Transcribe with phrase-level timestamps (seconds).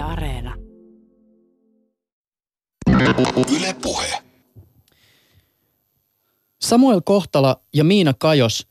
[0.00, 0.54] Yle Areena.
[3.56, 4.22] Yle Puhe.
[6.60, 8.66] Samuel Kohtala ja Miina Kajos,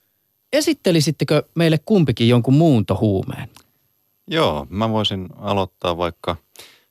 [0.54, 3.50] esittelisittekö meille kumpikin jonkun muuntohuumeen?
[4.28, 6.36] Joo, mä voisin aloittaa vaikka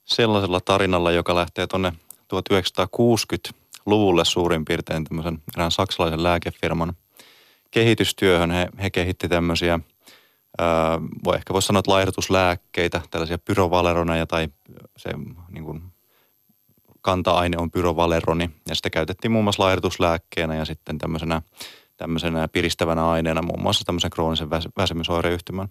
[0.05, 1.93] sellaisella tarinalla, joka lähtee tuonne
[2.35, 6.93] 1960-luvulle suurin piirtein tämmöisen erään saksalaisen lääkefirman
[7.71, 8.51] kehitystyöhön.
[8.51, 9.81] He, he kehitti tämmöisiä,
[11.25, 14.49] voi ehkä voisi sanoa, että laihdutuslääkkeitä, tällaisia pyrovaleroneja tai
[14.97, 15.11] se
[15.51, 15.83] niin kuin,
[17.01, 21.43] kanta-aine on pyrovaleroni ja sitä käytettiin muun muassa laihdutuslääkkeenä ja sitten tämmöisenä,
[21.97, 25.69] tämmöisenä piristävänä aineena muun muassa tämmöisen kroonisen väs- väsymysoireyhtymän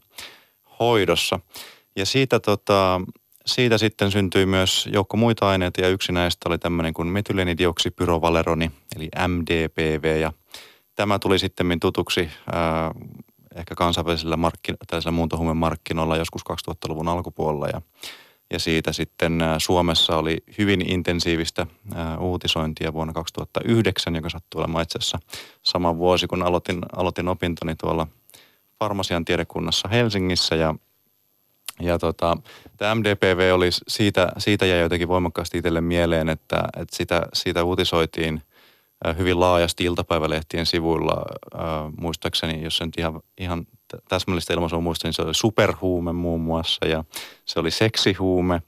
[0.80, 1.40] hoidossa.
[1.96, 3.02] Ja siitä, tota,
[3.46, 9.10] siitä sitten syntyi myös joukko muita aineita ja yksi näistä oli tämmöinen kuin metyleenidioksipyrovaleroni eli
[9.28, 10.34] MDPV ja
[10.96, 12.92] tämä tuli sitten tutuksi ää,
[13.58, 17.68] ehkä kansainvälisillä markkin- tällaisilla muuntohuumemarkkinoilla joskus 2000-luvun alkupuolella.
[17.68, 17.82] Ja
[18.54, 21.68] ja siitä sitten Suomessa oli hyvin intensiivistä
[22.20, 25.20] uutisointia vuonna 2009, joka sattui olemaan itse asiassa
[25.64, 28.08] sama vuosi, kun aloitin, aloitin opintoni tuolla
[28.80, 30.56] farmasian tiedekunnassa Helsingissä.
[30.56, 30.76] Ja
[31.80, 32.38] ja tota,
[32.78, 38.42] tämä MDPV oli siitä, siitä jäi jotenkin voimakkaasti itselle mieleen, että, että sitä, siitä uutisoitiin
[39.18, 41.26] hyvin laajasti iltapäivälehtien sivuilla.
[41.56, 41.62] Äh,
[41.98, 43.68] muistaakseni, jos en ihan, ihan
[44.10, 47.04] täsmällistä ilmaisua muista, niin se oli superhuume muun muassa ja
[47.46, 48.62] se oli seksihuume,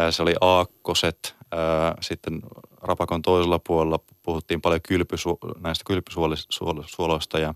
[0.00, 1.36] äh, se oli aakkoset.
[1.54, 2.40] Äh, sitten
[2.82, 7.54] rapakon toisella puolella puhuttiin paljon kylpysu, näistä kylpysuoloista ja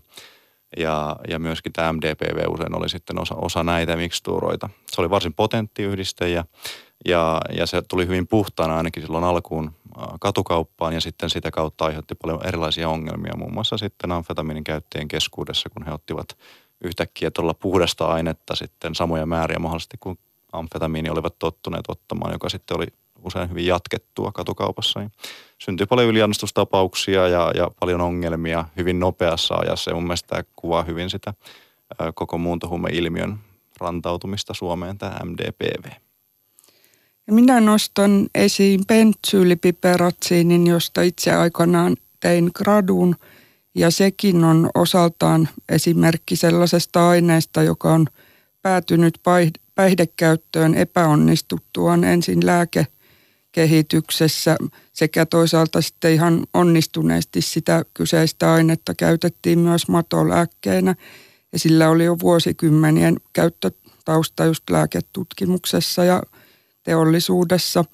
[0.77, 4.69] ja, ja myöskin tämä MDPV usein oli sitten osa, osa näitä mikstuuroita.
[4.91, 6.45] Se oli varsin potentti yhdiste ja,
[7.05, 9.71] ja, ja se tuli hyvin puhtaana ainakin silloin alkuun
[10.19, 15.69] katukauppaan ja sitten sitä kautta aiheutti paljon erilaisia ongelmia, muun muassa sitten amfetamiinin käyttäjien keskuudessa,
[15.69, 16.37] kun he ottivat
[16.83, 20.19] yhtäkkiä tuolla puhdasta ainetta sitten samoja määriä mahdollisesti kuin
[20.51, 22.87] amfetamiini olivat tottuneet ottamaan, joka sitten oli
[23.23, 24.99] usein hyvin jatkettua katukaupassa.
[24.99, 25.11] Niin
[25.57, 30.83] syntyi paljon yliannostustapauksia ja, ja paljon ongelmia hyvin nopeassa ajassa ja mun mielestä tämä kuvaa
[30.83, 31.33] hyvin sitä
[32.15, 33.39] koko muuntohuumeilmiön
[33.79, 35.89] rantautumista Suomeen, tämä MDPV.
[37.31, 43.15] Minä nostan esiin pentsyylipiperotsiinin, josta itse aikanaan tein gradun.
[43.75, 48.07] Ja sekin on osaltaan esimerkki sellaisesta aineesta, joka on
[48.61, 49.19] päätynyt
[49.75, 54.57] päihdekäyttöön epäonnistuttuaan ensin lääkekehityksessä
[54.93, 60.95] sekä toisaalta sitten ihan onnistuneesti sitä kyseistä ainetta käytettiin myös matolääkkeenä.
[61.53, 66.23] Ja sillä oli jo vuosikymmenien käyttötausta just lääketutkimuksessa ja
[66.83, 67.85] teollisuudessa.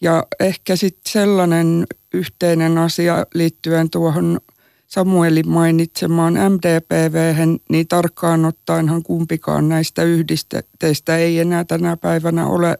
[0.00, 4.40] Ja ehkä sitten sellainen yhteinen asia liittyen tuohon
[4.86, 7.34] Samuelin mainitsemaan MDPV,
[7.68, 12.78] niin tarkkaan ottaenhan kumpikaan näistä yhdisteistä ei enää tänä päivänä ole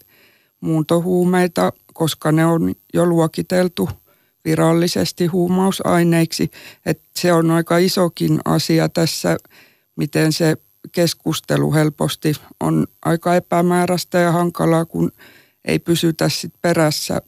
[0.61, 3.89] muuntohuumeita, koska ne on jo luokiteltu
[4.45, 6.51] virallisesti huumausaineiksi.
[6.87, 9.37] Et se on aika isokin asia tässä,
[9.97, 10.57] miten se
[10.93, 15.13] keskustelu helposti on aika epämääräistä ja hankalaa, kun
[15.65, 17.23] ei pysytä sit perässä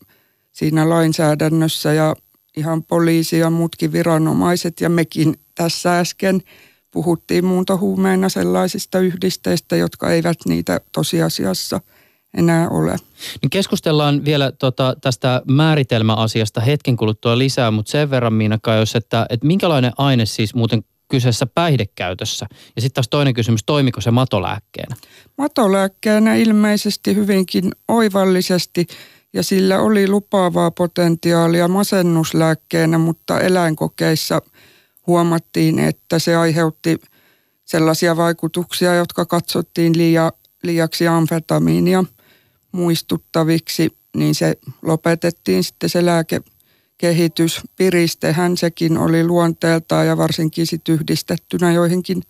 [0.53, 2.17] siinä lainsäädännössä ja
[2.57, 6.43] ihan poliisi ja muutkin viranomaiset ja mekin tässä äsken
[6.91, 11.81] puhuttiin muuntohuumeina sellaisista yhdisteistä, jotka eivät niitä tosiasiassa
[12.37, 12.97] enää ole.
[13.43, 19.27] Niin keskustellaan vielä tota, tästä määritelmäasiasta hetken kuluttua lisää, mutta sen verran Miina Kajos, että,
[19.31, 22.47] että minkälainen aine siis muuten kyseessä päihdekäytössä?
[22.77, 24.97] Ja sitten taas toinen kysymys, toimiko se matolääkkeenä?
[25.39, 28.87] Matolääkkeenä ilmeisesti hyvinkin oivallisesti
[29.33, 34.43] ja sillä oli lupaavaa potentiaalia masennuslääkkeenä, mutta eläinkokeissa
[35.07, 37.01] huomattiin, että se aiheutti
[37.65, 42.05] sellaisia vaikutuksia, jotka katsottiin liia, liiaksi amfetamiinia
[42.73, 46.41] muistuttaviksi, niin se lopetettiin sitten se lääke
[46.99, 47.61] kehitys.
[47.77, 52.23] Piristehän sekin oli luonteeltaan ja varsinkin sit yhdistettynä joihinkin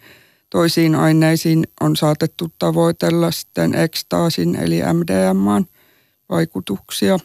[0.50, 5.66] toisiin aineisiin on saatettu tavoitella sitten ekstaasin eli MDMAn
[6.28, 7.18] vaikutuksia.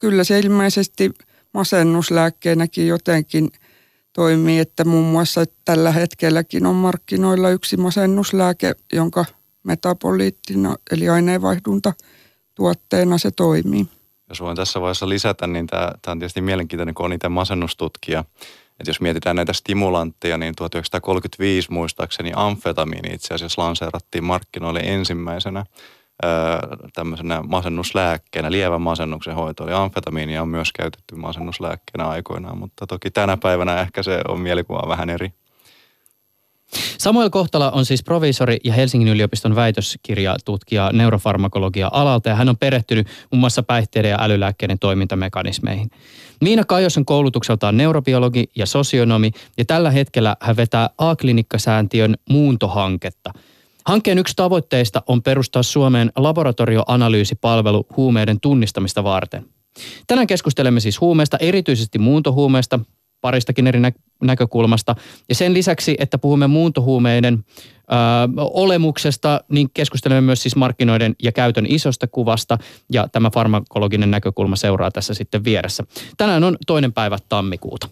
[0.00, 1.10] Kyllä se ilmeisesti
[1.54, 3.50] masennuslääkkeenäkin jotenkin
[4.12, 9.24] toimii, että muun muassa tällä hetkelläkin on markkinoilla yksi masennuslääke, jonka
[9.62, 11.92] metaboliittina eli aineenvaihdunta
[12.54, 13.86] tuotteena se toimii
[14.28, 18.24] jos voin tässä vaiheessa lisätä, niin tämä, tämä on tietysti mielenkiintoinen, kun on itse masennustutkija.
[18.80, 25.64] Että jos mietitään näitä stimulantteja, niin 1935 muistaakseni amfetamiini itse asiassa lanseerattiin markkinoille ensimmäisenä
[26.94, 29.64] tämmöisenä masennuslääkkeenä, lievän masennuksen hoito.
[29.64, 34.88] Eli amfetamiinia on myös käytetty masennuslääkkeenä aikoinaan, mutta toki tänä päivänä ehkä se on mielikuva
[34.88, 35.32] vähän eri.
[36.98, 43.06] Samuel Kohtala on siis proviisori ja Helsingin yliopiston väitöskirjatutkija neurofarmakologia alalta ja hän on perehtynyt
[43.32, 45.90] muun muassa päihteiden ja älylääkkeiden toimintamekanismeihin.
[46.40, 53.32] Miina Kajos on koulutukseltaan neurobiologi ja sosionomi ja tällä hetkellä hän vetää A-klinikkasääntiön muuntohanketta.
[53.86, 59.46] Hankkeen yksi tavoitteista on perustaa Suomeen laboratorioanalyysipalvelu huumeiden tunnistamista varten.
[60.06, 62.80] Tänään keskustelemme siis huumeista, erityisesti muuntohuumeista,
[63.26, 63.92] paristakin eri nä-
[64.22, 64.94] näkökulmasta.
[65.28, 67.82] Ja sen lisäksi, että puhumme muuntohuumeiden ö,
[68.36, 72.58] olemuksesta, niin keskustelemme myös siis markkinoiden ja käytön isosta kuvasta.
[72.92, 75.84] Ja tämä farmakologinen näkökulma seuraa tässä sitten vieressä.
[76.16, 77.88] Tänään on toinen päivä tammikuuta.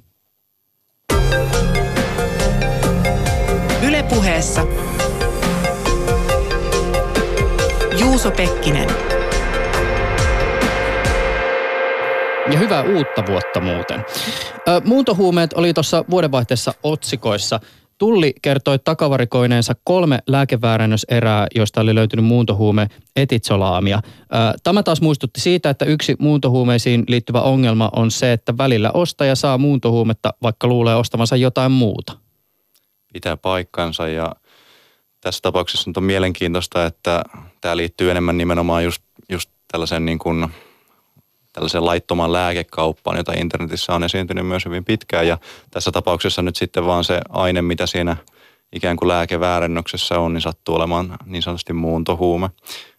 [3.82, 4.66] Ylepuheessa
[8.00, 9.13] Juuso Pekkinen.
[12.52, 14.04] Ja hyvää uutta vuotta muuten.
[14.68, 17.60] Ö, muuntohuumeet oli tuossa vuodenvaihteessa otsikoissa.
[17.98, 24.00] Tulli kertoi takavarikoineensa kolme lääkeväärennöserää, joista oli löytynyt muuntohuume etitsolaamia.
[24.62, 29.58] Tämä taas muistutti siitä, että yksi muuntohuumeisiin liittyvä ongelma on se, että välillä ostaja saa
[29.58, 32.12] muuntohuumetta, vaikka luulee ostavansa jotain muuta.
[33.12, 34.34] pitää paikkansa ja
[35.20, 37.24] tässä tapauksessa nyt on mielenkiintoista, että
[37.60, 40.48] tämä liittyy enemmän nimenomaan just, just tällaisen niin kuin,
[41.54, 45.38] tällaisen laittoman lääkekauppaan, jota internetissä on esiintynyt myös hyvin pitkään ja
[45.70, 48.16] tässä tapauksessa nyt sitten vaan se aine, mitä siinä
[48.72, 52.50] ikään kuin lääkeväärennöksessä on, niin sattuu olemaan niin sanotusti muuntohuume.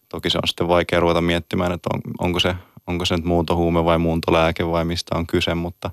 [0.09, 2.55] Toki se on sitten vaikea ruveta miettimään, että on, onko, se,
[2.87, 5.91] onko se nyt muuntohuume vai muuntolääke vai mistä on kyse, mutta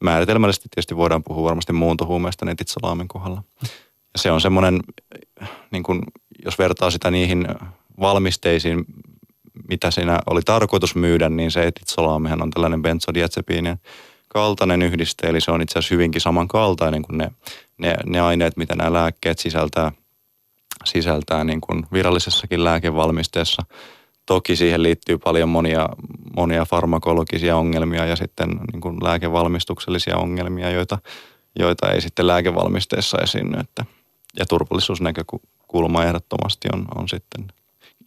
[0.00, 3.42] määritelmällisesti tietysti voidaan puhua varmasti muuntohuumeesta netitsalaamin kohdalla.
[4.12, 4.80] Ja se on semmoinen,
[5.70, 5.84] niin
[6.44, 7.48] jos vertaa sitä niihin
[8.00, 8.84] valmisteisiin,
[9.68, 13.78] mitä siinä oli tarkoitus myydä, niin se etitsolaamihan on tällainen benzodiazepiinien
[14.28, 17.30] kaltainen yhdiste, eli se on itse asiassa hyvinkin samankaltainen kuin ne,
[17.78, 19.92] ne, ne aineet, mitä nämä lääkkeet sisältää,
[20.84, 23.62] sisältää niin kuin virallisessakin lääkevalmisteessa.
[24.26, 25.88] Toki siihen liittyy paljon monia,
[26.36, 30.98] monia farmakologisia ongelmia ja sitten niin kuin lääkevalmistuksellisia ongelmia, joita,
[31.58, 33.58] joita ei sitten lääkevalmisteessa esiinny.
[33.60, 33.84] Että,
[34.38, 37.57] ja turvallisuusnäkökulma ehdottomasti on, on sitten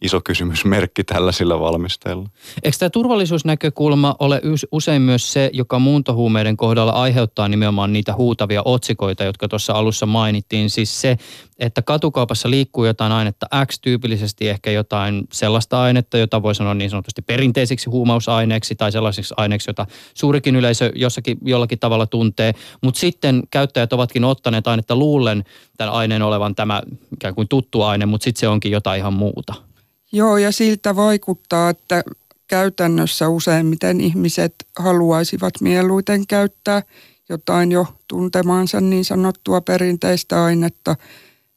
[0.02, 2.28] iso kysymysmerkki tällaisilla valmisteilla.
[2.62, 4.40] Eikö tämä turvallisuusnäkökulma ole
[4.72, 10.70] usein myös se, joka muuntohuumeiden kohdalla aiheuttaa nimenomaan niitä huutavia otsikoita, jotka tuossa alussa mainittiin?
[10.70, 11.16] Siis se,
[11.58, 16.90] että katukaupassa liikkuu jotain ainetta X, tyypillisesti ehkä jotain sellaista ainetta, jota voi sanoa niin
[16.90, 22.52] sanotusti perinteisiksi huumausaineeksi tai sellaisiksi aineiksi, jota suurikin yleisö jossakin jollakin tavalla tuntee.
[22.82, 25.44] Mutta sitten käyttäjät ovatkin ottaneet ainetta luullen
[25.76, 26.82] tämän aineen olevan tämä
[27.12, 29.71] ikään kuin tuttu aine, mutta sitten se onkin jotain ihan muuta.
[30.14, 32.04] Joo, ja siltä vaikuttaa, että
[32.48, 36.82] käytännössä useimmiten ihmiset haluaisivat mieluiten käyttää
[37.28, 40.96] jotain jo tuntemaansa niin sanottua perinteistä ainetta,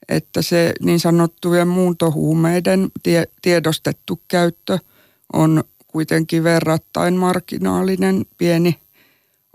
[0.09, 4.79] että se niin sanottujen muuntohuumeiden tie, tiedostettu käyttö
[5.33, 8.79] on kuitenkin verrattain marginaalinen pieni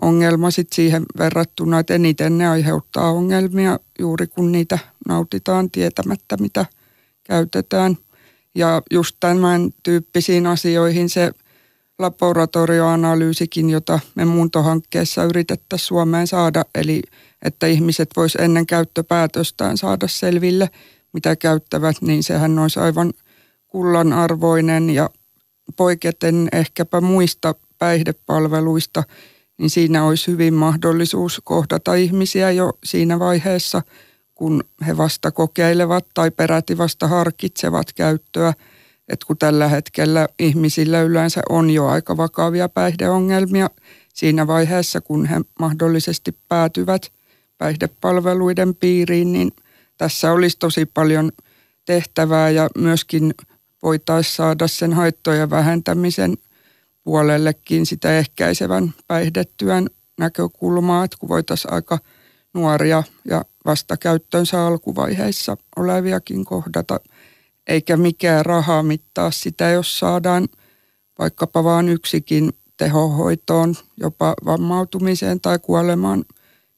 [0.03, 6.67] ongelma sit siihen verrattuna, että eniten ne aiheuttaa ongelmia juuri kun niitä nautitaan tietämättä, mitä
[7.25, 7.97] käytetään–
[8.55, 11.31] ja just tämän tyyppisiin asioihin se
[11.99, 17.03] laboratorioanalyysikin, jota me muuntohankkeessa yritettäisiin Suomeen saada, eli
[17.45, 20.71] että ihmiset vois ennen käyttöpäätöstään saada selville,
[21.13, 23.13] mitä käyttävät, niin sehän olisi aivan
[23.69, 24.91] kullanarvoinen.
[24.91, 25.11] Ja
[25.77, 29.03] poiketen ehkäpä muista päihdepalveluista,
[29.59, 33.83] niin siinä olisi hyvin mahdollisuus kohdata ihmisiä jo siinä vaiheessa–
[34.41, 38.53] kun he vasta kokeilevat tai peräti vasta harkitsevat käyttöä.
[39.09, 43.71] Että kun tällä hetkellä ihmisillä yleensä on jo aika vakavia päihdeongelmia
[44.15, 47.13] siinä vaiheessa, kun he mahdollisesti päätyvät
[47.59, 49.53] päihdepalveluiden piiriin, niin
[49.99, 51.33] tässä olisi tosi paljon
[51.85, 53.35] tehtävää ja myöskin
[53.83, 56.35] voitaisiin saada sen haittojen vähentämisen
[57.05, 61.99] puolellekin sitä ehkäisevän päihdetyön näkökulmaa, että kun voitaisiin aika
[62.55, 67.01] nuoria ja vasta käyttöönsä alkuvaiheissa oleviakin kohdata,
[67.67, 70.49] eikä mikään raha mittaa sitä, jos saadaan
[71.19, 76.25] vaikkapa vain yksikin tehohoitoon, jopa vammautumiseen tai kuolemaan–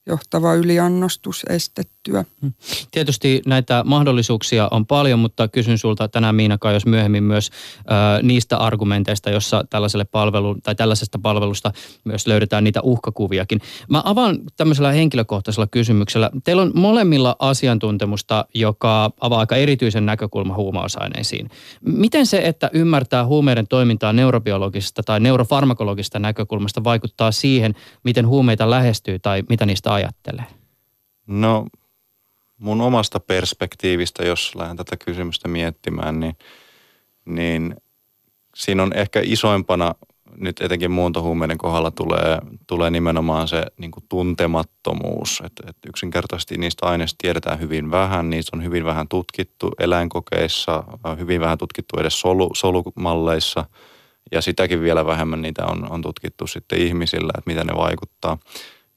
[0.06, 2.24] johtava yliannostus estettyä.
[2.42, 2.52] Hmm.
[2.90, 8.56] Tietysti näitä mahdollisuuksia on paljon, mutta kysyn sulta tänään Miina jos myöhemmin myös ö, niistä
[8.56, 11.72] argumenteista, jossa tällaiselle palvelu, tai tällaisesta palvelusta
[12.04, 13.60] myös löydetään niitä uhkakuviakin.
[13.88, 16.30] Mä avaan tämmöisellä henkilökohtaisella kysymyksellä.
[16.44, 21.50] Teillä on molemmilla asiantuntemusta, joka avaa aika erityisen näkökulma huumausaineisiin.
[21.80, 29.18] Miten se, että ymmärtää huumeiden toimintaa neurobiologisesta tai neurofarmakologisesta näkökulmasta vaikuttaa siihen, miten huumeita lähestyy
[29.18, 30.44] tai mitä niistä ajattelee?
[31.26, 31.66] No
[32.58, 36.36] mun omasta perspektiivistä, jos lähden tätä kysymystä miettimään, niin,
[37.24, 37.76] niin
[38.54, 39.94] siinä on ehkä isoimpana
[40.36, 45.42] nyt etenkin muuntohuumeiden kohdalla tulee, tulee nimenomaan se niin kuin tuntemattomuus.
[45.44, 50.84] Et, et yksinkertaisesti niistä aineista tiedetään hyvin vähän, niistä on hyvin vähän tutkittu eläinkokeissa,
[51.18, 53.64] hyvin vähän tutkittu edes solu, solumalleissa
[54.32, 58.38] ja sitäkin vielä vähemmän niitä on, on tutkittu sitten ihmisillä, että miten ne vaikuttaa.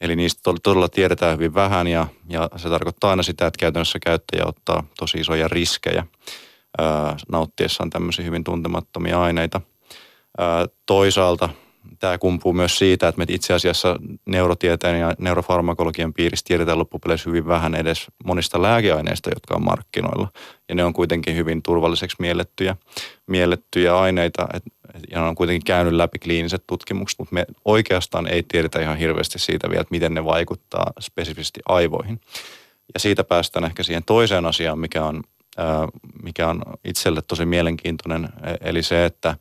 [0.01, 4.45] Eli niistä todella tiedetään hyvin vähän ja, ja se tarkoittaa aina sitä, että käytännössä käyttäjä
[4.45, 6.05] ottaa tosi isoja riskejä
[7.31, 9.61] nauttiessaan tämmöisiä hyvin tuntemattomia aineita–
[10.85, 11.49] Toisaalta
[11.99, 17.47] tämä kumpuu myös siitä, että me itse asiassa neurotieteen ja neurofarmakologian piirissä tiedetään loppupeleissä hyvin
[17.47, 20.27] vähän edes monista lääkeaineista, jotka on markkinoilla.
[20.69, 22.75] Ja ne on kuitenkin hyvin turvalliseksi miellettyjä,
[23.27, 24.63] miellettyjä aineita, et,
[25.11, 29.39] ja ne on kuitenkin käynyt läpi kliiniset tutkimukset, mutta me oikeastaan ei tiedetä ihan hirveästi
[29.39, 32.21] siitä vielä, että miten ne vaikuttaa spesifisesti aivoihin.
[32.93, 35.23] Ja siitä päästään ehkä siihen toiseen asiaan, mikä on,
[36.23, 39.35] mikä on itselle tosi mielenkiintoinen, e, eli se, että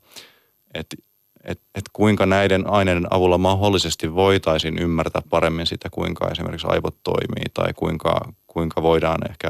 [0.75, 0.97] että
[1.45, 7.45] et, et kuinka näiden aineiden avulla mahdollisesti voitaisiin ymmärtää paremmin sitä, kuinka esimerkiksi aivot toimii
[7.55, 9.49] tai kuinka, kuinka voidaan ehkä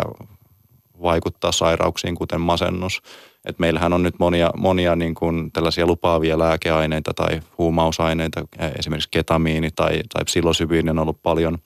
[1.03, 3.03] vaikuttaa sairauksiin, kuten masennus.
[3.45, 8.45] Et meillähän on nyt monia, monia niin kuin tällaisia lupaavia lääkeaineita tai huumausaineita,
[8.79, 11.59] esimerkiksi ketamiini tai, tai psilosybiini on ollut paljon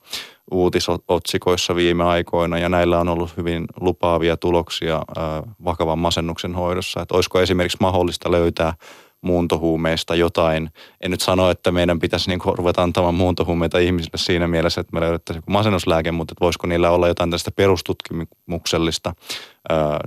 [0.51, 5.23] uutisotsikoissa viime aikoina ja näillä on ollut hyvin lupaavia tuloksia äh,
[5.65, 7.01] vakavan masennuksen hoidossa.
[7.01, 8.73] Et olisiko esimerkiksi mahdollista löytää
[9.21, 10.69] muuntohuumeista jotain.
[11.01, 14.93] En nyt sano, että meidän pitäisi niin kuin ruveta antamaan muuntohuumeita ihmisille siinä mielessä, että
[14.93, 19.13] me löydettäisiin masennuslääke, mutta että voisiko niillä olla jotain tästä perustutkimuksellista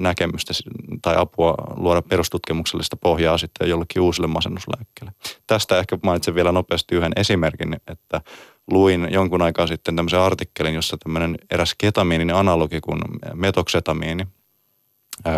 [0.01, 0.55] näkemystä
[1.03, 5.13] tai apua luoda perustutkimuksellista pohjaa sitten jollekin uusille masennuslääkkeelle.
[5.47, 8.21] Tästä ehkä mainitsen vielä nopeasti yhden esimerkin, että
[8.71, 13.01] luin jonkun aikaa sitten tämmöisen artikkelin, jossa tämmöinen eräs ketamiinin analogi kuin
[13.35, 14.27] metoksetamiini,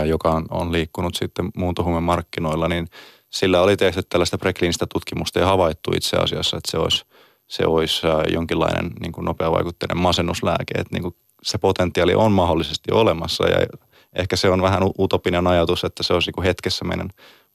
[0.07, 2.89] joka on, on liikkunut sitten muuntohuumemarkkinoilla, niin
[3.35, 7.05] sillä oli tehty tällaista prekliinistä tutkimusta ja havaittu itse asiassa, että se olisi,
[7.47, 13.49] se olisi jonkinlainen niin kuin nopeavaikutteinen masennuslääke, että niin kuin se potentiaali on mahdollisesti olemassa
[13.49, 13.67] ja
[14.15, 17.09] ehkä se on vähän utopinen ajatus, että se olisi niin kuin hetkessä meidän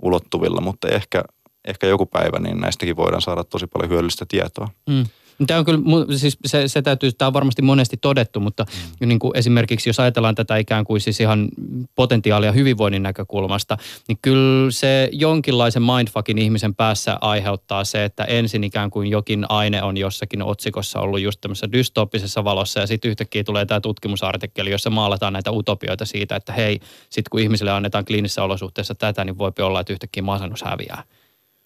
[0.03, 1.23] ulottuvilla, mutta ehkä,
[1.65, 4.69] ehkä joku päivä niin näistäkin voidaan saada tosi paljon hyödyllistä tietoa.
[4.89, 5.05] Mm.
[5.47, 5.79] Tämä on kyllä,
[6.17, 8.65] siis se, se täytyy, tämä on varmasti monesti todettu, mutta
[8.99, 9.07] mm.
[9.07, 11.49] niin kuin esimerkiksi jos ajatellaan tätä ikään kuin siis ihan
[11.95, 13.77] potentiaalia hyvinvoinnin näkökulmasta,
[14.07, 19.83] niin kyllä se jonkinlaisen mindfuckin ihmisen päässä aiheuttaa se, että ensin ikään kuin jokin aine
[19.83, 24.89] on jossakin otsikossa ollut just tämmöisessä dystooppisessa valossa ja sitten yhtäkkiä tulee tämä tutkimusartikkeli, jossa
[24.89, 26.79] maalataan näitä utopioita siitä, että hei,
[27.09, 31.03] sitten kun ihmisille annetaan kliinisissä olosuhteissa tätä, niin voi olla, että yhtäkkiä masennus häviää.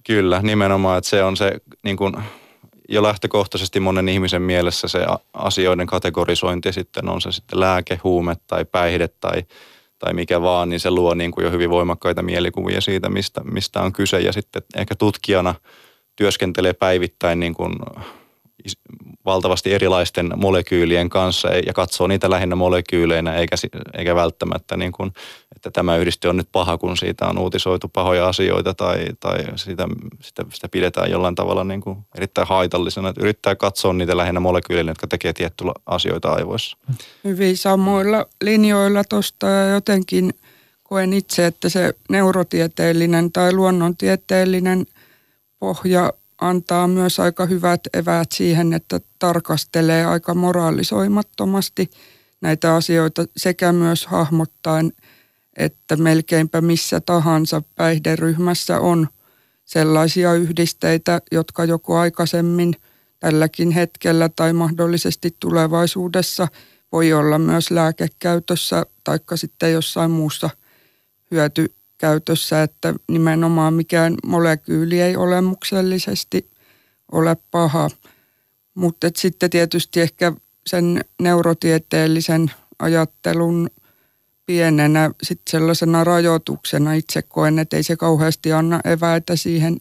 [0.07, 1.51] Kyllä, nimenomaan, että se on se
[1.83, 2.13] niin kuin
[2.89, 8.65] jo lähtökohtaisesti monen ihmisen mielessä se asioiden kategorisointi sitten on se sitten lääke, huume tai
[8.65, 9.43] päihde tai,
[9.99, 13.81] tai mikä vaan, niin se luo niin kuin jo hyvin voimakkaita mielikuvia siitä, mistä, mistä
[13.81, 14.19] on kyse.
[14.19, 15.55] Ja sitten ehkä tutkijana
[16.15, 17.73] työskentelee päivittäin niin kuin
[19.25, 23.55] valtavasti erilaisten molekyylien kanssa ja katsoo niitä lähinnä molekyyleinä eikä,
[23.97, 25.11] eikä välttämättä niin kuin,
[25.55, 29.87] että tämä yhdiste on nyt paha, kun siitä on uutisoitu pahoja asioita tai, tai sitä,
[30.21, 33.09] sitä, sitä pidetään jollain tavalla niin kuin erittäin haitallisena.
[33.09, 36.77] Että yrittää katsoa niitä lähinnä molekyyleinä, jotka tekee tiettyjä asioita aivoissa.
[37.23, 40.33] Hyvin samoilla linjoilla tuosta jotenkin
[40.83, 44.85] koen itse, että se neurotieteellinen tai luonnontieteellinen
[45.59, 46.13] pohja
[46.49, 51.89] antaa myös aika hyvät eväät siihen, että tarkastelee aika moraalisoimattomasti
[52.41, 54.93] näitä asioita sekä myös hahmottaen,
[55.57, 59.07] että melkeinpä missä tahansa päihderyhmässä on
[59.65, 62.75] sellaisia yhdisteitä, jotka joku aikaisemmin
[63.19, 66.47] tälläkin hetkellä tai mahdollisesti tulevaisuudessa
[66.91, 70.49] voi olla myös lääkekäytössä tai sitten jossain muussa
[71.31, 71.73] hyöty
[72.03, 76.49] käytössä, että nimenomaan mikään molekyyli ei olemuksellisesti
[77.11, 77.89] ole paha.
[78.75, 80.33] Mutta sitten tietysti ehkä
[80.67, 83.69] sen neurotieteellisen ajattelun
[84.45, 89.77] pienenä sitten sellaisena rajoituksena itse koen, että ei se kauheasti anna eväitä siihen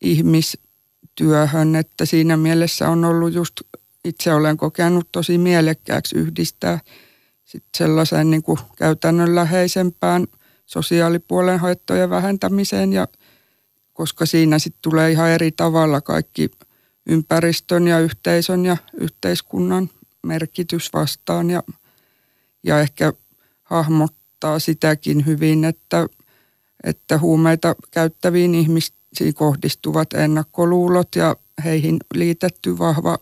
[0.00, 3.60] ihmistyöhön, että siinä mielessä on ollut just,
[4.04, 6.80] itse olen kokenut tosi mielekkääksi yhdistää
[7.44, 10.26] sitten sellaisen niin kuin käytännönläheisempään–
[10.66, 13.08] sosiaalipuolen haittojen vähentämiseen ja
[13.92, 16.50] koska siinä sitten tulee ihan eri tavalla kaikki
[17.06, 19.90] ympäristön ja yhteisön ja yhteiskunnan
[20.26, 21.62] merkitys vastaan ja,
[22.62, 23.12] ja ehkä
[23.62, 26.06] hahmottaa sitäkin hyvin, että,
[26.84, 33.18] että huumeita käyttäviin ihmisiin kohdistuvat ennakkoluulot ja heihin liitetty vahva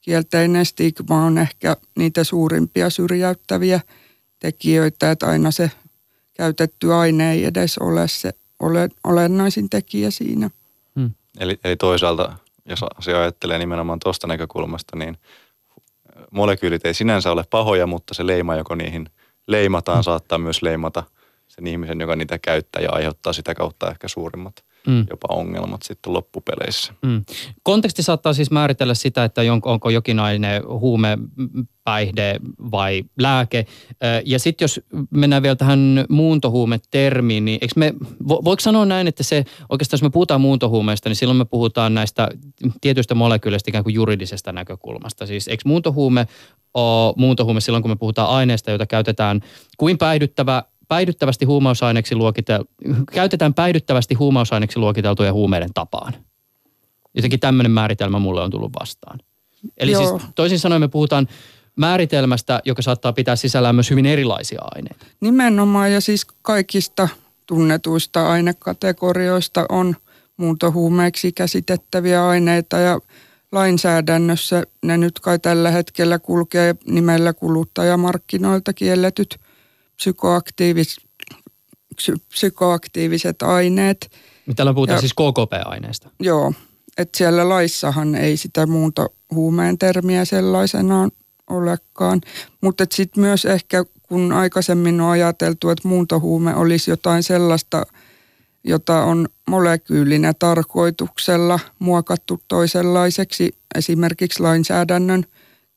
[0.00, 3.80] kielteinen stigma on ehkä niitä suurimpia syrjäyttäviä
[4.38, 5.70] tekijöitä, että aina se
[6.34, 10.50] käytetty aine ei edes ole se ole, olennaisin tekijä siinä.
[11.38, 12.32] Eli, eli toisaalta,
[12.64, 15.18] jos se ajattelee nimenomaan tuosta näkökulmasta, niin
[16.30, 19.08] molekyylit ei sinänsä ole pahoja, mutta se leima, joka niihin
[19.46, 21.02] leimataan, saattaa myös leimata
[21.48, 25.06] sen ihmisen, joka niitä käyttää ja aiheuttaa sitä kautta ehkä suurimmat mm.
[25.10, 26.94] jopa ongelmat sitten loppupeleissä.
[27.02, 27.24] Mm.
[27.62, 31.18] Konteksti saattaa siis määritellä sitä, että onko jokin aine huume,
[31.84, 32.36] päihde
[32.70, 33.66] vai lääke.
[34.24, 37.94] Ja sitten jos mennään vielä tähän muuntohuumetermiin, niin eikö me,
[38.28, 42.28] voiko sanoa näin, että se oikeastaan jos me puhutaan muuntohuumeista, niin silloin me puhutaan näistä
[42.80, 45.26] tietyistä molekyyleistä ikään kuin juridisesta näkökulmasta.
[45.26, 46.26] Siis eikö muuntohuume
[46.74, 49.40] ole muuntohuume silloin, kun me puhutaan aineesta, jota käytetään
[49.78, 50.62] kuin päihdyttävä
[50.92, 52.64] päihdyttävästi huumausaineeksi luokitel,
[53.12, 56.12] käytetään päihdyttävästi huumausaineeksi luokiteltuja huumeiden tapaan.
[57.14, 59.20] Jotenkin tämmöinen määritelmä mulle on tullut vastaan.
[59.76, 60.18] Eli siis Joo.
[60.18, 61.28] siis toisin sanoen me puhutaan
[61.76, 65.06] määritelmästä, joka saattaa pitää sisällään myös hyvin erilaisia aineita.
[65.20, 67.08] Nimenomaan ja siis kaikista
[67.46, 69.96] tunnetuista ainekategorioista on
[70.36, 73.00] muuntohuumeiksi käsitettäviä aineita ja
[73.52, 79.41] lainsäädännössä ne nyt kai tällä hetkellä kulkee nimellä kuluttajamarkkinoilta kielletyt
[79.96, 81.00] psykoaktiivis,
[82.28, 84.10] psykoaktiiviset aineet.
[84.56, 86.10] Täällä puhutaan ja, siis KKP-aineista.
[86.20, 86.52] Joo,
[86.98, 91.10] että siellä laissahan ei sitä muuntohuumeen termiä sellaisenaan
[91.50, 92.20] olekaan.
[92.60, 97.86] Mutta sitten myös ehkä kun aikaisemmin on ajateltu, että muuntohuume olisi jotain sellaista,
[98.64, 105.24] jota on molekyylinä tarkoituksella muokattu toisenlaiseksi, esimerkiksi lainsäädännön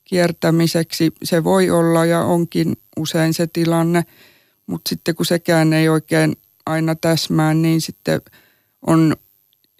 [0.05, 1.11] kiertämiseksi.
[1.23, 4.03] Se voi olla ja onkin usein se tilanne,
[4.67, 6.35] mutta sitten kun sekään ei oikein
[6.65, 8.21] aina täsmää, niin sitten
[8.87, 9.15] on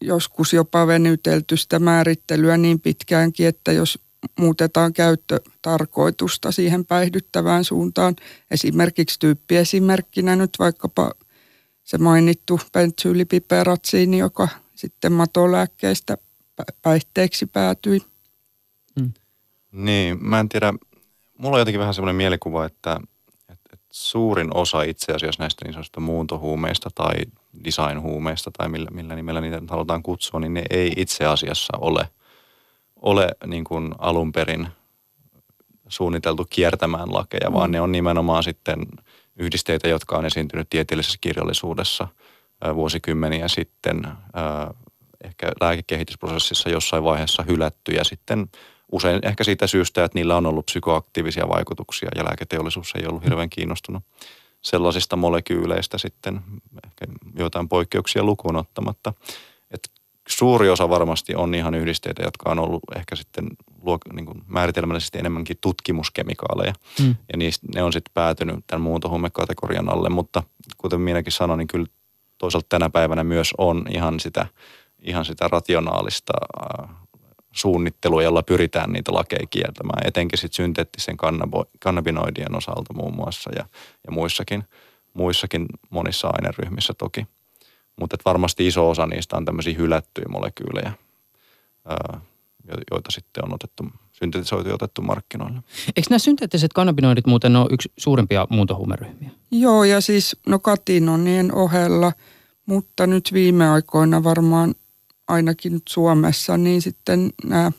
[0.01, 4.00] joskus jopa venytelty sitä määrittelyä niin pitkäänkin, että jos
[4.39, 8.15] muutetaan käyttötarkoitusta siihen päihdyttävään suuntaan,
[8.51, 11.12] esimerkiksi tyyppiesimerkkinä nyt vaikkapa
[11.84, 16.17] se mainittu pentsyylipiperatsiini, joka sitten matolääkkeistä
[16.82, 18.01] päihteeksi päätyi.
[19.75, 20.74] Niin, mä en tiedä,
[21.38, 23.00] mulla on jotenkin vähän semmoinen mielikuva, että,
[23.40, 27.14] että, että suurin osa itse asiassa näistä niin sanotusta muuntohuumeista tai
[27.64, 32.09] designhuumeista tai millä, millä nimellä niitä nyt halutaan kutsua, niin ne ei itse asiassa ole,
[33.01, 34.68] ole niin kuin alun perin
[35.88, 38.85] suunniteltu kiertämään lakeja, vaan ne on nimenomaan sitten
[39.35, 42.07] yhdisteitä, jotka on esiintynyt tieteellisessä kirjallisuudessa
[42.75, 44.07] vuosikymmeniä sitten,
[45.24, 48.50] ehkä lääkekehitysprosessissa jossain vaiheessa hylätty ja sitten
[48.96, 53.50] Usein ehkä siitä syystä, että niillä on ollut psykoaktiivisia vaikutuksia ja lääketeollisuus ei ollut hirveän
[53.50, 54.03] kiinnostunut
[54.62, 56.42] sellaisista molekyyleistä sitten,
[56.86, 57.05] ehkä
[57.40, 59.14] joitain poikkeuksia lukuun ottamatta.
[59.72, 59.92] Et
[60.27, 63.48] suuri osa varmasti on ihan yhdisteitä, jotka on ollut ehkä sitten
[63.81, 66.74] luo, niin kuin määritelmällisesti enemmänkin tutkimuskemikaaleja.
[67.00, 67.16] Mm.
[67.31, 70.44] Ja niistä, ne on sitten päätynyt tämän muuntohuumekategorian alle, mutta
[70.77, 71.88] kuten minäkin sanoin, niin kyllä
[72.38, 74.48] toisaalta tänä päivänä myös on ihan sitä,
[75.01, 76.34] ihan sitä rationaalista
[77.55, 83.65] suunnittelua, jolla pyritään niitä lakeja kieltämään, etenkin sitten synteettisen kannabo, kannabinoidien osalta muun muassa ja,
[84.07, 84.63] ja muissakin,
[85.13, 87.27] muissakin monissa aineryhmissä toki.
[88.00, 90.91] Mutta varmasti iso osa niistä on tämmöisiä hylättyjä molekyylejä,
[92.91, 95.59] joita sitten on otettu, syntetisoitu ja otettu markkinoille.
[95.96, 99.29] Eikö nämä synteettiset kannabinoidit muuten ole yksi suurimpia muuntohuumeryhmiä?
[99.51, 102.11] Joo, ja siis no katinonien ohella,
[102.65, 104.75] mutta nyt viime aikoina varmaan
[105.27, 107.72] ainakin nyt Suomessa, niin sitten nämä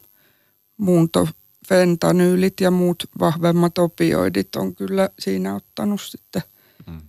[0.76, 6.42] muuntofentanyylit ja muut vahvemmat opioidit on kyllä siinä ottanut sitten
[6.87, 7.00] mm.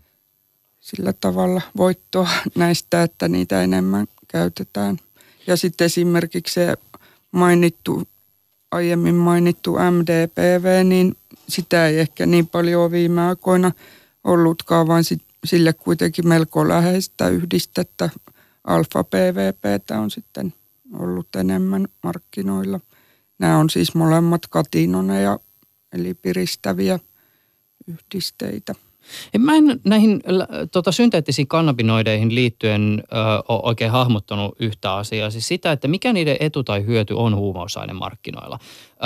[0.80, 4.98] sillä tavalla voittoa näistä, että niitä enemmän käytetään.
[5.48, 6.76] Ja sitten esimerkiksi se
[7.32, 8.08] mainittu,
[8.72, 11.16] aiemmin mainittu MDPV, niin
[11.50, 13.72] sitä ei ehkä niin paljon ole viime aikoina
[14.24, 18.10] ollutkaan, vaan sit, sille kuitenkin melko läheistä yhdistettä
[18.68, 20.54] alfa-PVP on sitten
[21.00, 22.80] ollut enemmän markkinoilla.
[23.40, 25.40] Nämä on siis molemmat katinoneja,
[25.94, 27.00] eli piristäviä
[27.88, 28.76] yhdisteitä.
[29.38, 30.24] Mä en näihin
[30.72, 33.16] tota, synteettisiin kannabinoideihin liittyen ö,
[33.48, 35.30] ole oikein hahmottanut yhtä asiaa.
[35.30, 38.60] Siis sitä, että mikä niiden etu tai hyöty on huumausainemarkkinoilla.
[38.92, 38.98] Ö,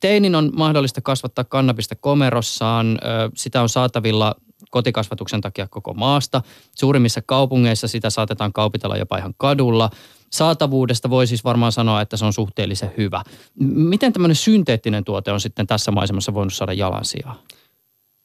[0.00, 2.98] teinin on mahdollista kasvattaa kannabista komerossaan.
[3.02, 4.34] Ö, sitä on saatavilla
[4.70, 6.42] kotikasvatuksen takia koko maasta.
[6.76, 9.90] Suurimmissa kaupungeissa sitä saatetaan kaupitella jopa ihan kadulla.
[10.32, 13.22] Saatavuudesta voi siis varmaan sanoa, että se on suhteellisen hyvä.
[13.60, 17.42] Miten tämmöinen synteettinen tuote on sitten tässä maisemassa voinut saada jalansijaa?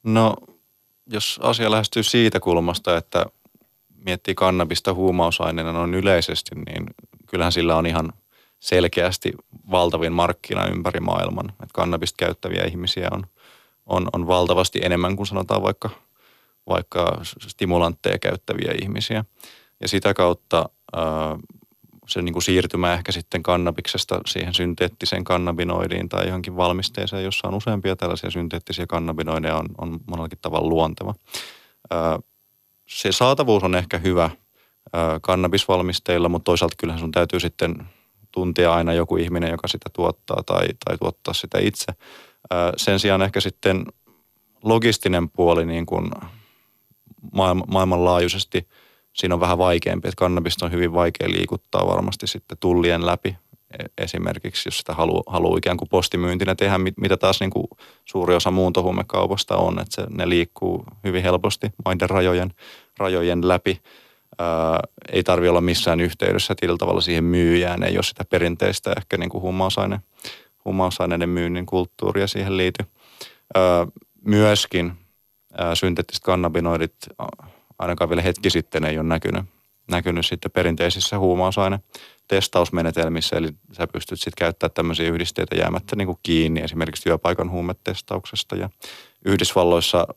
[0.04, 0.36] No,
[1.10, 3.26] jos asia lähestyy siitä kulmasta, että
[4.06, 6.86] miettii kannabista huumausaineena noin yleisesti, niin
[7.26, 8.14] kyllähän sillä on ihan
[8.60, 9.32] selkeästi
[9.72, 11.50] valtavin markkina ympäri maailman.
[11.50, 13.24] Että kannabista käyttäviä ihmisiä on
[13.86, 15.90] on, on valtavasti enemmän kuin sanotaan vaikka,
[16.70, 19.26] vaikka stimulantteja käyttäviä ihmisiä.
[19.82, 20.70] Ja sitä kautta
[22.08, 27.54] se niin kuin siirtymä ehkä sitten kannabiksesta siihen synteettiseen kannabinoidiin tai johonkin valmisteeseen, jossa on
[27.54, 31.14] useampia tällaisia synteettisiä kannabinoideja, on, on monellakin tavalla luonteva.
[32.88, 34.30] Se saatavuus on ehkä hyvä
[35.22, 37.76] kannabisvalmisteilla, mutta toisaalta kyllähän sun täytyy sitten
[38.32, 41.86] tuntea aina joku ihminen, joka sitä tuottaa tai, tai tuottaa sitä itse.
[42.78, 43.86] Sen sijaan ehkä sitten
[44.64, 46.12] logistinen puoli niin kuin
[47.68, 48.68] maailmanlaajuisesti–
[49.14, 53.38] siinä on vähän vaikeampi, että kannabista on hyvin vaikea liikuttaa varmasti sitten tullien läpi
[53.80, 57.68] e, esimerkiksi, jos sitä haluaa, haluaa ikään kuin postimyyntinä tehdä, mitä taas niin kuin
[58.06, 62.54] suuri osa muuntohuumekaupasta on, että se, ne liikkuu hyvin helposti maiden rajojen,
[62.98, 63.82] rajojen läpi.
[64.40, 64.80] Ää,
[65.12, 69.30] ei tarvi olla missään yhteydessä tällä tavalla siihen myyjään, ei ole sitä perinteistä ehkä niin
[69.30, 70.00] kuin huumausaine,
[70.66, 72.86] huumausaineiden myynnin kulttuuria siihen liity.
[73.56, 73.88] Ää,
[74.26, 75.03] myöskin
[75.74, 76.96] synteettiset kannabinoidit
[77.80, 79.46] ainakaan vielä hetki sitten ei ole näkynyt,
[79.92, 81.80] näkynyt sitten perinteisissä huumausaine
[82.28, 88.56] testausmenetelmissä, eli sä pystyt sitten käyttämään tämmöisiä yhdisteitä jäämättä niin kuin kiinni esimerkiksi työpaikan huumetestauksesta.
[88.56, 88.70] Ja
[89.26, 90.08] Yhdysvalloissa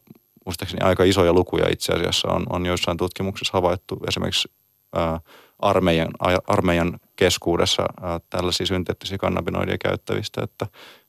[0.46, 4.00] muistaakseni aika isoja lukuja itse asiassa on, on joissain tutkimuksissa havaittu.
[4.08, 4.48] Esimerkiksi
[4.96, 5.20] ää,
[5.58, 6.08] armeijan,
[6.46, 10.66] armeijan keskuudessa ää, tällaisia synteettisiä kannabinoidia käyttävistä, että,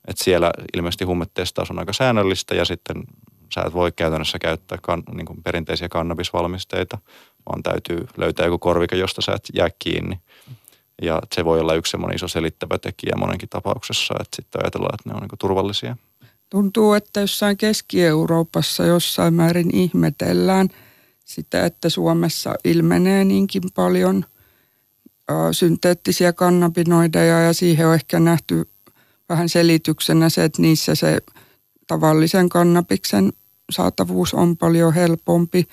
[0.08, 2.96] että siellä ilmeisesti huumetestaus on aika säännöllistä ja sitten
[3.54, 6.98] sä et voi käytännössä käyttää kan, niin kuin perinteisiä kannabisvalmisteita,
[7.48, 10.20] vaan täytyy löytää joku korvike, josta sä et jää kiinni.
[11.02, 15.14] Ja se voi olla yksi iso selittävä tekijä monenkin tapauksessa, että sitten ajatellaan, että ne
[15.14, 15.96] on niin turvallisia.
[16.50, 20.68] Tuntuu, että jossain Keski-Euroopassa jossain määrin ihmetellään
[21.24, 24.24] sitä, että Suomessa ilmenee niinkin paljon
[25.52, 28.68] synteettisiä kannabinoideja ja siihen on ehkä nähty
[29.28, 31.18] vähän selityksenä se, että niissä se
[31.86, 33.32] tavallisen kannabiksen
[33.70, 35.68] saatavuus on paljon helpompi.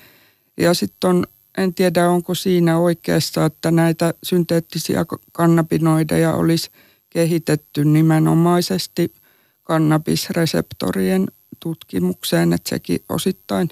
[0.56, 1.26] Ja sitten on,
[1.58, 6.70] en tiedä onko siinä oikeassa, että näitä synteettisiä kannabinoideja olisi
[7.10, 9.12] kehitetty nimenomaisesti
[9.62, 11.26] kannabisreseptorien
[11.60, 13.68] tutkimukseen, että sekin osittain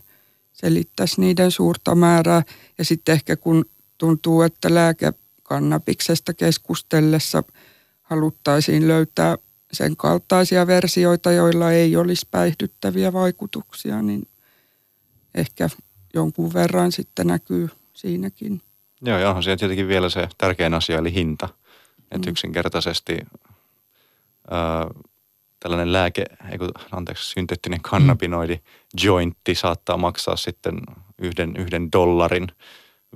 [0.53, 2.43] selittäisi niiden suurta määrää.
[2.79, 3.65] Ja sitten ehkä kun
[3.99, 7.43] tuntuu, että lääkekannabiksesta keskustellessa
[8.03, 9.37] haluttaisiin löytää
[9.75, 14.29] sen kaltaisia versioita, joilla ei olisi päihdyttäviä vaikutuksia, niin
[15.35, 15.71] ehkä
[16.15, 18.63] jonkun verran sitten näkyy siinäkin.
[19.03, 21.49] Joo, ja onhan siellä tietenkin vielä se tärkein asia, eli hinta.
[22.11, 22.31] Että mm.
[22.31, 23.19] yksinkertaisesti
[24.51, 24.87] ää,
[25.61, 28.61] tällainen lääke, ei kun, anteeksi, synteettinen kannabinoidi,
[29.03, 30.81] jointti saattaa maksaa sitten
[31.19, 32.47] yhden, yhden dollarin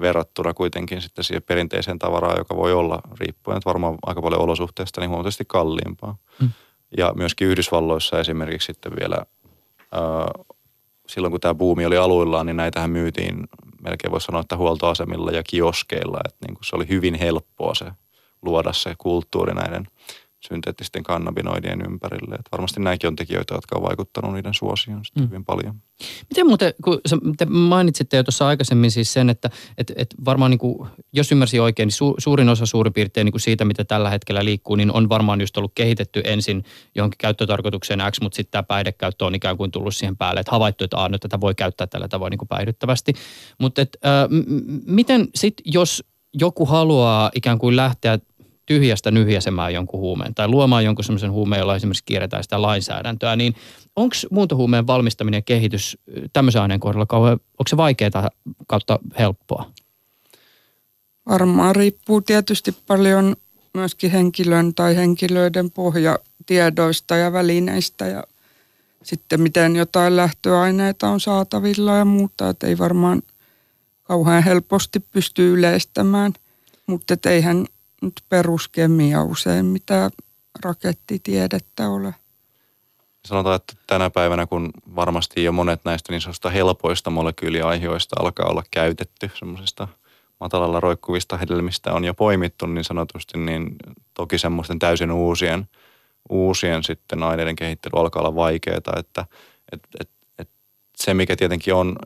[0.00, 5.08] verrattuna kuitenkin sitten siihen perinteiseen tavaraan, joka voi olla riippuen varmaan aika paljon olosuhteista, niin
[5.08, 6.16] huomattavasti kalliimpaa.
[6.40, 6.50] Mm.
[6.96, 9.16] Ja myöskin Yhdysvalloissa esimerkiksi sitten vielä
[9.92, 10.02] ää,
[11.06, 13.48] silloin kun tämä buumi oli aluillaan, niin näitähän myytiin
[13.82, 17.86] melkein voisi sanoa, että huoltoasemilla ja kioskeilla, että niin kuin se oli hyvin helppoa se
[18.42, 19.86] luoda se kulttuuri näiden
[20.40, 22.34] synteettisten kannabinoidien ympärille.
[22.34, 25.26] Että varmasti nämäkin on tekijöitä, jotka on vaikuttanut niiden suosioon mm.
[25.26, 25.74] hyvin paljon.
[26.30, 27.00] Miten muuten, kun
[27.36, 31.62] te mainitsitte jo tuossa aikaisemmin siis sen, että et, et varmaan niin kuin, jos ymmärsin
[31.62, 34.92] oikein, niin su, suurin osa suurin piirtein niin kuin siitä, mitä tällä hetkellä liikkuu, niin
[34.92, 39.56] on varmaan just ollut kehitetty ensin johonkin käyttötarkoitukseen X, mutta sitten tämä päihdekäyttö on ikään
[39.56, 42.38] kuin tullut siihen päälle, että havaittu, että aah, nyt tätä voi käyttää tällä tavoin niin
[42.38, 43.12] kuin päihdyttävästi.
[43.58, 48.18] Mutta äh, m- miten sitten, jos joku haluaa ikään kuin lähteä
[48.68, 53.54] tyhjästä nyhjäsemään jonkun huumeen tai luomaan jonkun sellaisen huumeen, jolla esimerkiksi kierretään sitä lainsäädäntöä, niin
[53.96, 55.98] onko muuntohuumeen valmistaminen ja kehitys
[56.32, 58.30] tämmöisen aineen kohdalla kauhean, onko se vaikeaa
[58.66, 59.70] kautta helppoa?
[61.28, 63.36] Varmaan riippuu tietysti paljon
[63.74, 68.24] myöskin henkilön tai henkilöiden pohjatiedoista ja välineistä ja
[69.02, 73.22] sitten miten jotain lähtöaineita on saatavilla ja muuta, että ei varmaan
[74.02, 76.32] kauhean helposti pysty yleistämään,
[76.86, 77.66] mutta eihän
[78.02, 80.10] nyt peruskemia usein mitä
[80.64, 82.14] rakettitiedettä ole.
[83.26, 88.62] Sanotaan, että tänä päivänä, kun varmasti jo monet näistä niin sanotusta helpoista molekyyliaiheista alkaa olla
[88.70, 89.88] käytetty, semmoisista
[90.40, 93.76] matalalla roikkuvista hedelmistä on jo poimittu niin sanotusti, niin
[94.14, 95.68] toki semmoisten täysin uusien,
[96.30, 99.24] uusien sitten aineiden kehittely alkaa olla vaikeaa, että
[99.72, 100.48] et, et, et
[100.96, 101.96] se mikä tietenkin on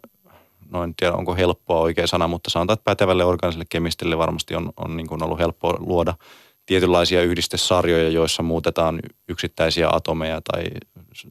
[0.73, 4.73] no en tiedä onko helppoa oikea sana, mutta sanotaan, että pätevälle organiselle kemistille varmasti on,
[4.77, 6.15] on niin kuin ollut helppoa luoda
[6.67, 10.65] tietynlaisia yhdistesarjoja, joissa muutetaan yksittäisiä atomeja tai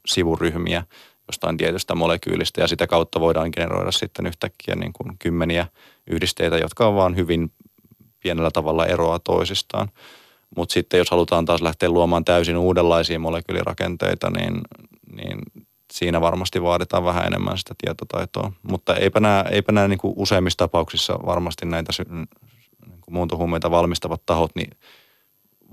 [0.08, 0.84] sivuryhmiä
[1.27, 5.67] jostain tietystä molekyylistä ja sitä kautta voidaan generoida sitten yhtäkkiä niin kuin kymmeniä
[6.08, 7.51] yhdisteitä, jotka on vaan hyvin
[8.23, 9.91] pienellä tavalla eroa toisistaan.
[10.56, 14.62] Mutta sitten jos halutaan taas lähteä luomaan täysin uudenlaisia molekyylirakenteita, niin,
[15.15, 15.39] niin
[15.91, 18.51] siinä varmasti vaaditaan vähän enemmän sitä tietotaitoa.
[18.63, 22.27] Mutta eipä nämä, eipä nämä niin kuin useimmissa tapauksissa varmasti näitä sy- niin
[23.01, 24.69] kuin muuntohuumeita valmistavat tahot, niin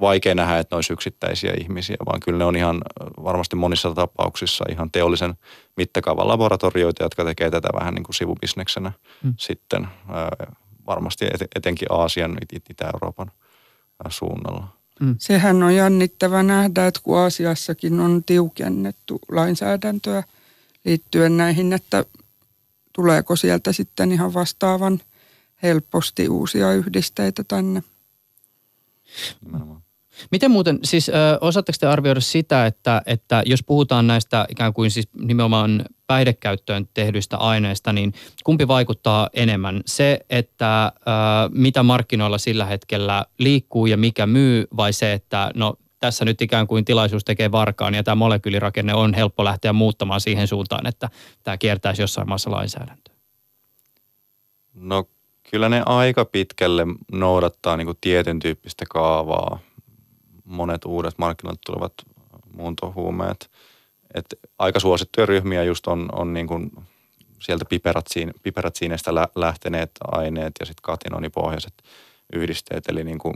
[0.01, 2.83] vaikea nähdä, että ne olisi yksittäisiä ihmisiä, vaan kyllä ne on ihan
[3.25, 5.35] varmasti monissa tapauksissa ihan teollisen
[5.77, 9.35] mittakaavan laboratorioita, jotka tekee tätä vähän niin kuin sivubisneksenä hmm.
[9.37, 9.89] sitten
[10.87, 11.27] varmasti
[11.57, 12.39] etenkin Aasian,
[12.71, 13.31] Itä-Euroopan
[14.09, 14.78] suunnalla.
[15.01, 15.17] Mm.
[15.19, 20.23] Sehän on jännittävä nähdä, että kun Aasiassakin on tiukennettu lainsäädäntöä
[20.85, 22.05] liittyen näihin, että
[22.93, 25.01] tuleeko sieltä sitten ihan vastaavan
[25.63, 27.83] helposti uusia yhdisteitä tänne.
[29.45, 29.88] Nimenomaan.
[30.31, 34.91] Miten muuten, siis ö, osaatteko te arvioida sitä, että, että jos puhutaan näistä ikään kuin
[34.91, 38.13] siis nimenomaan päihdekäyttöön tehdyistä aineista, niin
[38.45, 39.81] kumpi vaikuttaa enemmän?
[39.87, 41.01] Se, että ö,
[41.51, 46.67] mitä markkinoilla sillä hetkellä liikkuu ja mikä myy, vai se, että no tässä nyt ikään
[46.67, 51.09] kuin tilaisuus tekee varkaan ja tämä molekyylirakenne on helppo lähteä muuttamaan siihen suuntaan, että
[51.43, 53.15] tämä kiertäisi jossain maassa lainsäädäntöä?
[54.75, 55.09] No
[55.51, 59.59] kyllä ne aika pitkälle noudattaa niin kuin tietyn tyyppistä kaavaa
[60.49, 61.93] monet uudet markkinoille tulevat
[62.57, 63.51] muuntohuumeet.
[64.15, 64.27] Et
[64.59, 66.71] aika suosittuja ryhmiä just on, on niin kuin
[67.43, 71.73] sieltä piperatsiin, piperatsiineista lä, lähteneet aineet ja sitten katinonipohjaiset
[72.33, 72.89] yhdisteet.
[72.89, 73.35] Eli niin kuin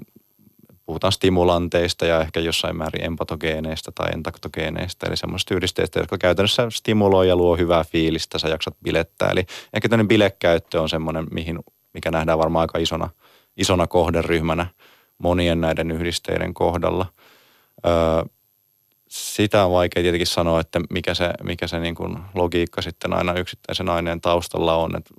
[0.87, 7.29] puhutaan stimulanteista ja ehkä jossain määrin empatogeeneista tai entaktogeeneista, eli semmoisista yhdisteistä, jotka käytännössä stimuloi
[7.29, 9.31] ja luo hyvää fiilistä, sä jaksat bilettää.
[9.31, 11.59] Eli ehkä tämmöinen bilekäyttö on semmoinen, mihin,
[11.95, 13.11] mikä nähdään varmaan aika isona,
[13.57, 14.67] isona kohderyhmänä–
[15.19, 17.07] monien näiden yhdisteiden kohdalla.
[17.87, 17.93] Öö,
[19.09, 23.33] sitä on vaikea tietenkin sanoa, että mikä se, mikä se niin kuin logiikka sitten aina
[23.33, 24.97] yksittäisen aineen taustalla on.
[24.97, 25.11] Et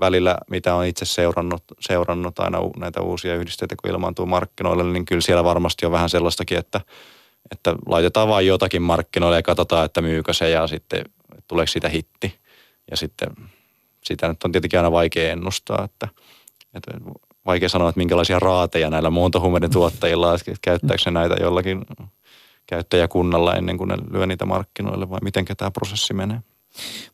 [0.00, 5.20] välillä, mitä on itse seurannut, seurannut aina näitä uusia yhdisteitä, kun ilmaantuu markkinoille, niin kyllä
[5.20, 6.80] siellä varmasti on vähän sellaistakin, että,
[7.50, 11.04] että laitetaan vain jotakin markkinoille ja katsotaan, että myykö se ja sitten
[11.48, 12.38] tuleeko siitä hitti.
[12.90, 13.28] Ja sitten
[14.04, 16.08] sitä nyt on tietenkin aina vaikea ennustaa, että,
[16.74, 16.90] että
[17.48, 21.84] vaikea sanoa, että minkälaisia raateja näillä muuntohuumeiden tuottajilla on, että käyttääkö ne näitä jollakin
[22.66, 26.40] käyttäjäkunnalla ennen kuin ne lyö niitä markkinoille vai miten tämä prosessi menee?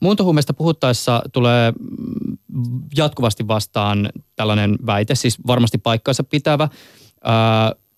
[0.00, 1.72] Muuntohuumeista puhuttaessa tulee
[2.96, 6.68] jatkuvasti vastaan tällainen väite, siis varmasti paikkansa pitävä,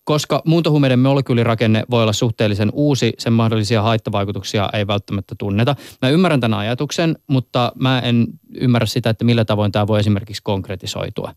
[0.05, 5.77] koska muuntohuumeiden molekyylirakenne voi olla suhteellisen uusi, sen mahdollisia haittavaikutuksia ei välttämättä tunneta.
[6.03, 10.43] Mä ymmärrän tämän ajatuksen, mutta mä en ymmärrä sitä, että millä tavoin tämä voi esimerkiksi
[10.43, 11.33] konkretisoitua.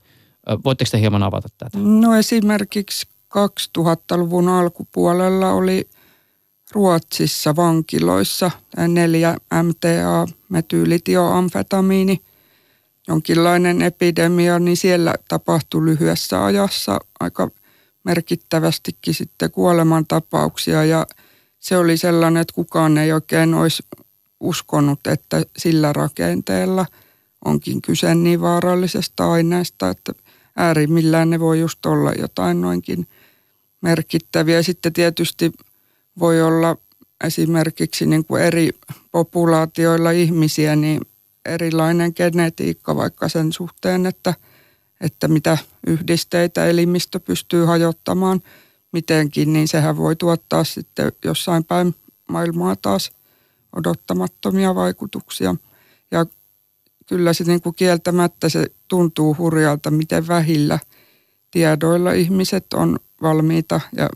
[0.65, 1.78] Voitteko te hieman avata tätä?
[1.78, 5.89] No esimerkiksi 2000-luvun alkupuolella oli
[6.71, 12.21] Ruotsissa vankiloissa tämä 4 MTA, metyylitioamfetamiini,
[13.08, 17.52] jonkinlainen epidemia, niin siellä tapahtui lyhyessä ajassa aika
[18.04, 21.08] merkittävästikin sitten kuolemantapauksia ja
[21.60, 23.84] se oli sellainen, että kukaan ei oikein olisi
[24.39, 26.86] uskonut, että sillä rakenteella
[27.45, 30.13] onkin kyse niin vaarallisesta aineesta, että–
[30.60, 33.08] äärimmillään ne voi just olla jotain noinkin
[33.82, 34.63] merkittäviä.
[34.63, 35.52] Sitten tietysti
[36.19, 36.78] voi olla
[37.24, 38.69] esimerkiksi niin kuin eri
[39.12, 41.02] populaatioilla ihmisiä, niin
[41.45, 44.34] erilainen genetiikka vaikka sen suhteen, että,
[45.02, 48.41] että mitä yhdisteitä elimistö pystyy hajottamaan
[48.91, 51.95] mitenkin, niin sehän voi tuottaa sitten jossain päin
[52.30, 53.12] maailmaa taas
[53.76, 55.56] odottamattomia vaikutuksia.
[56.12, 56.26] Ja
[57.10, 60.80] kyllä se niin kuin kieltämättä se tuntuu hurjalta, miten vähillä
[61.52, 64.10] tiedoilla ihmiset on valmiita ja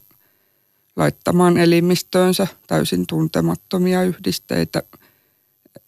[0.95, 4.83] laittamaan elimistöönsä täysin tuntemattomia yhdisteitä,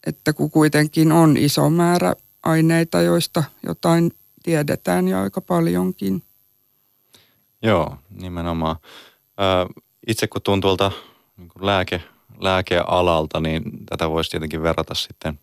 [0.08, 4.12] että kun kuitenkin on iso määrä aineita, joista jotain
[4.44, 6.24] tiedetään ja aika paljonkin.
[7.62, 8.76] Joo, nimenomaan.
[10.08, 10.92] Itse kun tuun tuolta
[11.38, 12.02] niin lääke,
[12.40, 15.40] lääkealalta, niin tätä voisi tietenkin verrata sitten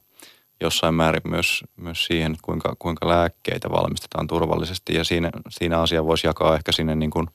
[0.63, 4.95] jossain määrin myös, myös siihen, kuinka, kuinka lääkkeitä valmistetaan turvallisesti.
[4.95, 7.27] Ja siinä, siinä asia voisi jakaa ehkä sinne niin kuin,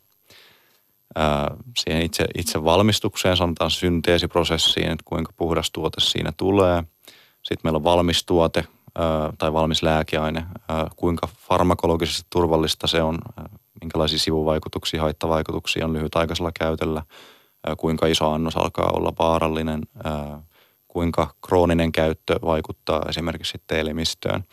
[1.16, 6.84] ää, siihen itse, itse valmistukseen, sanotaan synteesiprosessiin, että kuinka puhdas tuote siinä tulee.
[7.36, 8.64] Sitten meillä on valmis tuote
[8.96, 13.50] ää, tai valmis lääkeaine, ää, kuinka farmakologisesti turvallista se on, ää,
[13.82, 17.04] minkälaisia sivuvaikutuksia, haittavaikutuksia on lyhytaikaisella käytöllä,
[17.68, 19.82] ää, kuinka iso annos alkaa olla vaarallinen,
[20.98, 24.44] kuinka krooninen käyttö vaikuttaa esimerkiksi sitten elimistöön.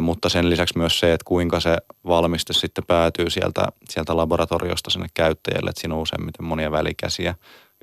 [0.00, 5.06] Mutta sen lisäksi myös se, että kuinka se valmiste sitten päätyy sieltä, sieltä laboratoriosta sinne
[5.14, 7.34] käyttäjälle, että siinä on useimmiten monia välikäsiä.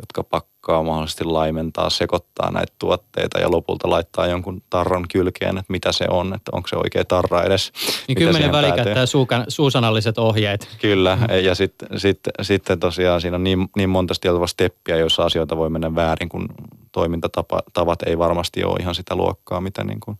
[0.01, 5.91] Jotka pakkaa mahdollisesti laimentaa, sekoittaa näitä tuotteita ja lopulta laittaa jonkun tarran kylkeen, että mitä
[5.91, 7.71] se on, että onko se oikea tarra edes.
[8.07, 10.67] Niin kymmenen välikättä suukan, suusanalliset ohjeet.
[10.81, 14.13] Kyllä, ja sitten sit, sit tosiaan siinä on niin, niin monta
[14.45, 16.49] steppiä, joissa asioita voi mennä väärin, kun
[16.91, 20.19] toimintatavat ei varmasti ole ihan sitä luokkaa, mitä, niin kuin,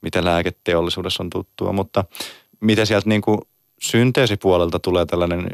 [0.00, 1.72] mitä lääketeollisuudessa on tuttua.
[1.72, 2.04] Mutta
[2.60, 3.38] mitä sieltä niin kuin
[3.80, 5.48] synteesipuolelta tulee tällainen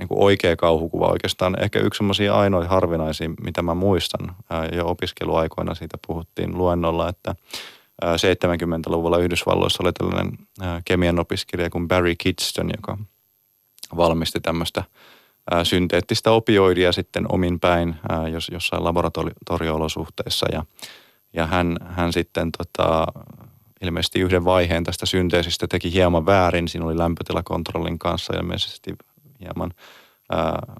[0.00, 1.62] niin kuin oikea kauhukuva oikeastaan.
[1.62, 4.36] Ehkä yksi semmoisia ainoita harvinaisia, mitä mä muistan
[4.72, 7.34] jo opiskeluaikoina siitä puhuttiin luennolla, että
[8.04, 10.38] 70-luvulla Yhdysvalloissa oli tällainen
[10.84, 12.98] kemian opiskelija kuin Barry Kidston, joka
[13.96, 14.84] valmisti tämmöistä
[15.62, 17.96] synteettistä opioidia sitten omin päin
[18.32, 20.64] jos, jossain laboratorio-olosuhteissa ja,
[21.32, 23.06] ja hän, hän sitten tota,
[23.82, 26.68] ilmeisesti yhden vaiheen tästä synteesistä teki hieman väärin.
[26.68, 28.94] Siinä oli lämpötilakontrollin kanssa ilmeisesti
[29.40, 29.70] hieman
[30.32, 30.76] ää,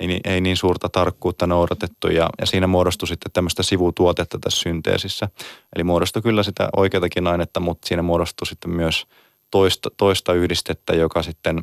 [0.00, 4.60] ei, niin, ei niin suurta tarkkuutta noudatettu ja, ja siinä muodostui sitten tämmöistä sivutuotetta tässä
[4.60, 5.28] synteesissä.
[5.76, 9.06] Eli muodostui kyllä sitä oikeatakin ainetta, mutta siinä muodostui sitten myös
[9.50, 11.62] toista, toista yhdistettä, joka sitten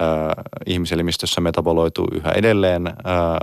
[0.00, 0.34] ää,
[0.66, 3.38] ihmiselimistössä metaboloituu yhä edelleen ää,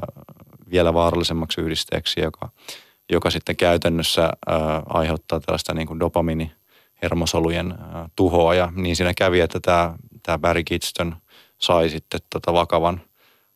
[0.71, 2.49] vielä vaarallisemmaksi yhdisteeksi, joka,
[3.11, 6.51] joka sitten käytännössä ää, aiheuttaa tällaista niin kuin dopamini
[7.01, 7.75] hermosolujen
[8.15, 8.55] tuhoa.
[8.55, 11.15] Ja niin siinä kävi, että tämä, tämä Barry Kidston
[11.63, 13.01] sai sitten tota vakavan,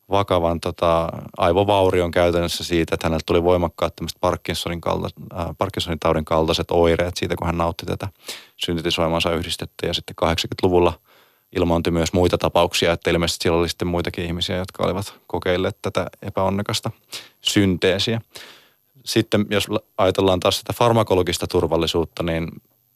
[0.09, 6.71] vakavan tota aivovaurion käytännössä siitä, että hänellä tuli voimakkaat Parkinsonin, kalta, äh, Parkinsonin taudin kaltaiset
[6.71, 8.07] oireet siitä, kun hän nautti tätä
[8.65, 9.87] syntetisoimansa yhdistettä.
[9.87, 10.93] Ja sitten 80-luvulla
[11.55, 16.07] ilmaantui myös muita tapauksia, että ilmeisesti siellä oli sitten muitakin ihmisiä, jotka olivat kokeilleet tätä
[16.21, 16.91] epäonnekasta
[17.41, 18.21] synteesiä.
[19.05, 19.67] Sitten jos
[19.97, 22.51] ajatellaan taas sitä farmakologista turvallisuutta, niin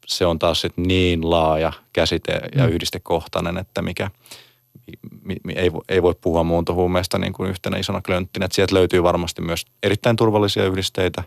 [0.06, 2.72] se on taas sit niin laaja käsite ja mm.
[2.72, 4.10] yhdistekohtainen, että mikä,
[5.56, 8.44] ei, ei voi puhua muuntohuumeista niin kuin yhtenä isona klönttinä.
[8.44, 11.24] Että sieltä löytyy varmasti myös erittäin turvallisia yhdisteitä.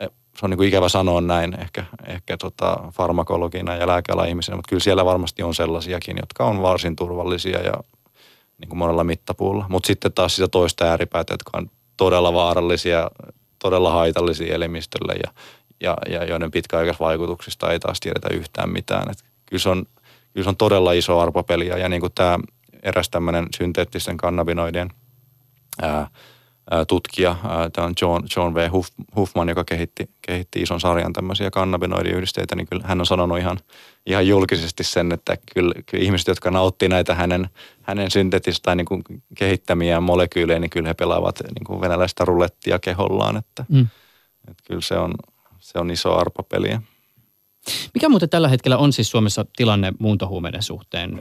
[0.00, 4.56] E, se on niin kuin ikävä sanoa näin ehkä, ehkä tota farmakologina ja lääkeala ihmisenä,
[4.56, 7.74] mutta kyllä siellä varmasti on sellaisiakin, jotka on varsin turvallisia ja
[8.58, 9.66] niin kuin monella mittapuulla.
[9.68, 13.10] Mutta sitten taas sitä toista ääripäätä, jotka on todella vaarallisia,
[13.58, 15.32] todella haitallisia elimistölle ja,
[15.80, 19.10] ja, ja joiden pitkäaikaisvaikutuksista ei taas tiedetä yhtään mitään.
[19.10, 19.84] Et kyllä, se on,
[20.32, 22.38] kyllä se on todella iso arpapeli ja niin kuin tämä
[22.82, 24.90] eräs tämmöinen synteettisten kannabinoidien
[25.82, 26.10] ää,
[26.70, 27.36] ää, tutkija,
[27.72, 28.70] tämä on John, John V.
[28.70, 33.58] Huff, Huffman, joka kehitti, kehitti ison sarjan tämmöisiä kannabinoidiyhdisteitä, niin kyllä hän on sanonut ihan,
[34.06, 37.48] ihan julkisesti sen, että kyllä, kyllä ihmiset, jotka nauttii näitä hänen,
[37.82, 39.02] hänen synteettistä tai niin kuin
[39.34, 43.86] kehittämiään molekyylejä, niin kyllä he pelaavat niin kuin venäläistä rulettia kehollaan, että, mm.
[44.50, 45.14] että kyllä se on,
[45.58, 46.82] se on iso arpapeliä.
[47.94, 51.20] Mikä muuten tällä hetkellä on siis Suomessa tilanne muuntohuumeiden suhteen?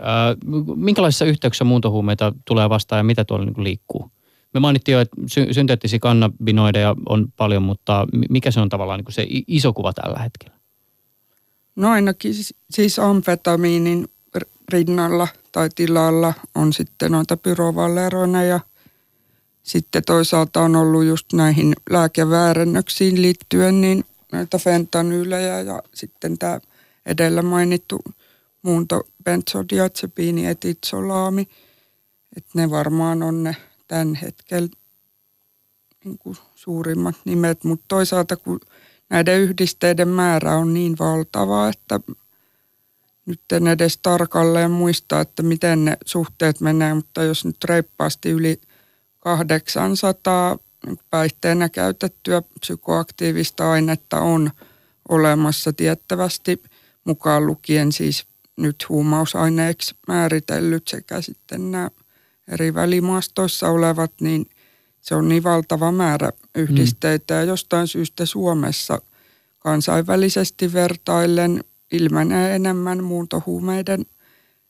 [0.76, 4.12] minkälaisissa yhteyksissä muuntohuumeita tulee vastaan ja mitä tuolla niin liikkuu?
[4.54, 9.14] Me mainittiin jo, että sy- synteettisiä kannabinoideja on paljon, mutta mikä se on tavallaan niin
[9.14, 10.56] se iso kuva tällä hetkellä?
[11.76, 12.34] No ainakin
[12.70, 14.08] siis amfetamiinin
[14.70, 18.60] rinnalla tai tilalla on sitten noita pyrovalleroina ja
[19.64, 26.60] sitten toisaalta on ollut just näihin lääkeväärennöksiin liittyen niin näitä fentanyylejä ja sitten tämä
[27.06, 28.00] edellä mainittu
[28.62, 31.48] muunto benzodiazepiini etitsolaami.
[32.38, 33.56] Että ne varmaan on ne
[33.88, 34.70] tämän hetkellä
[36.06, 38.60] niin kuin suurimmat nimet, mutta toisaalta kun
[39.10, 42.00] näiden yhdisteiden määrä on niin valtava, että
[43.26, 48.62] nyt en edes tarkalleen muista, että miten ne suhteet menee, mutta jos nyt reippaasti yli
[49.20, 50.71] 800 niin
[51.10, 54.52] päihteenä käytettyä psykoaktiivista ainetta on
[55.10, 56.62] olemassa tiettävästi
[57.04, 58.26] mukaan lukien siis
[58.58, 61.90] nyt huumausaineeksi määritellyt sekä sitten nämä
[62.48, 64.46] eri välimaastoissa olevat, niin
[65.02, 67.34] se on niin valtava määrä yhdisteitä.
[67.34, 69.02] Ja jostain syystä Suomessa
[69.60, 74.06] kansainvälisesti vertaillen ilmenee enemmän muuntohuumeiden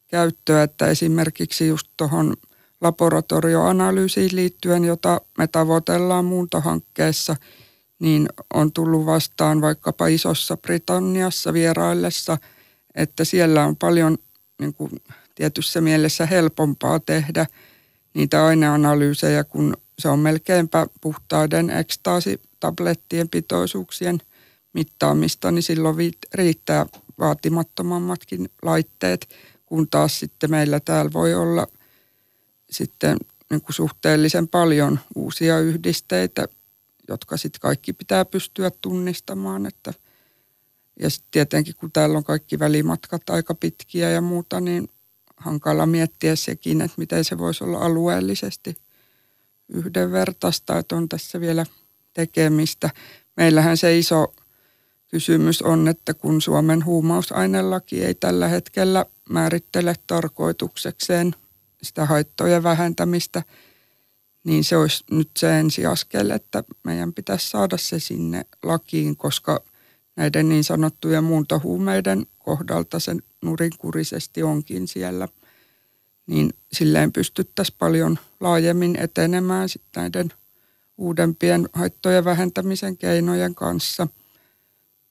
[0.08, 2.34] käyttöä, että esimerkiksi just tuohon
[2.82, 7.36] laboratorioanalyysiin liittyen, jota me tavoitellaan muuntohankkeessa,
[8.00, 12.38] niin on tullut vastaan vaikkapa Isossa Britanniassa vieraillessa,
[12.96, 14.18] että siellä on paljon
[14.60, 14.92] niin kuin,
[15.36, 17.46] tietyssä mielessä helpompaa tehdä
[18.14, 24.18] niitä aineanalyysejä, kun se on melkeinpä puhtaiden ekstaasitablettien pitoisuuksien
[24.74, 25.96] mittaamista, niin silloin
[26.34, 26.86] riittää
[27.20, 29.30] vaatimattomammatkin laitteet,
[29.66, 31.68] kun taas sitten meillä täällä voi olla–
[32.72, 33.18] sitten
[33.50, 36.48] niin kuin suhteellisen paljon uusia yhdisteitä,
[37.08, 39.66] jotka sitten kaikki pitää pystyä tunnistamaan.
[39.66, 39.94] Että,
[41.00, 44.90] ja sitten tietenkin kun täällä on kaikki välimatkat aika pitkiä ja muuta, niin
[45.38, 48.76] hankala miettiä sekin, että miten se voisi olla alueellisesti
[49.70, 51.66] yhdenvertaista, että on tässä vielä
[52.14, 52.90] tekemistä.
[53.38, 54.34] Meillähän se iso
[55.08, 61.36] kysymys on, että kun Suomen huumausainelaki ei tällä hetkellä määrittele tarkoituksekseen
[61.84, 63.44] sitä haittojen vähentämistä,
[64.44, 69.64] niin se olisi nyt se ensiaskel, että meidän pitäisi saada se sinne lakiin, koska
[70.16, 75.28] näiden niin sanottujen muuntohuumeiden kohdalta se nurinkurisesti onkin siellä,
[76.28, 80.34] niin silleen pystyttäisiin paljon laajemmin etenemään sitten näiden
[80.98, 84.08] uudempien haittojen vähentämisen keinojen kanssa.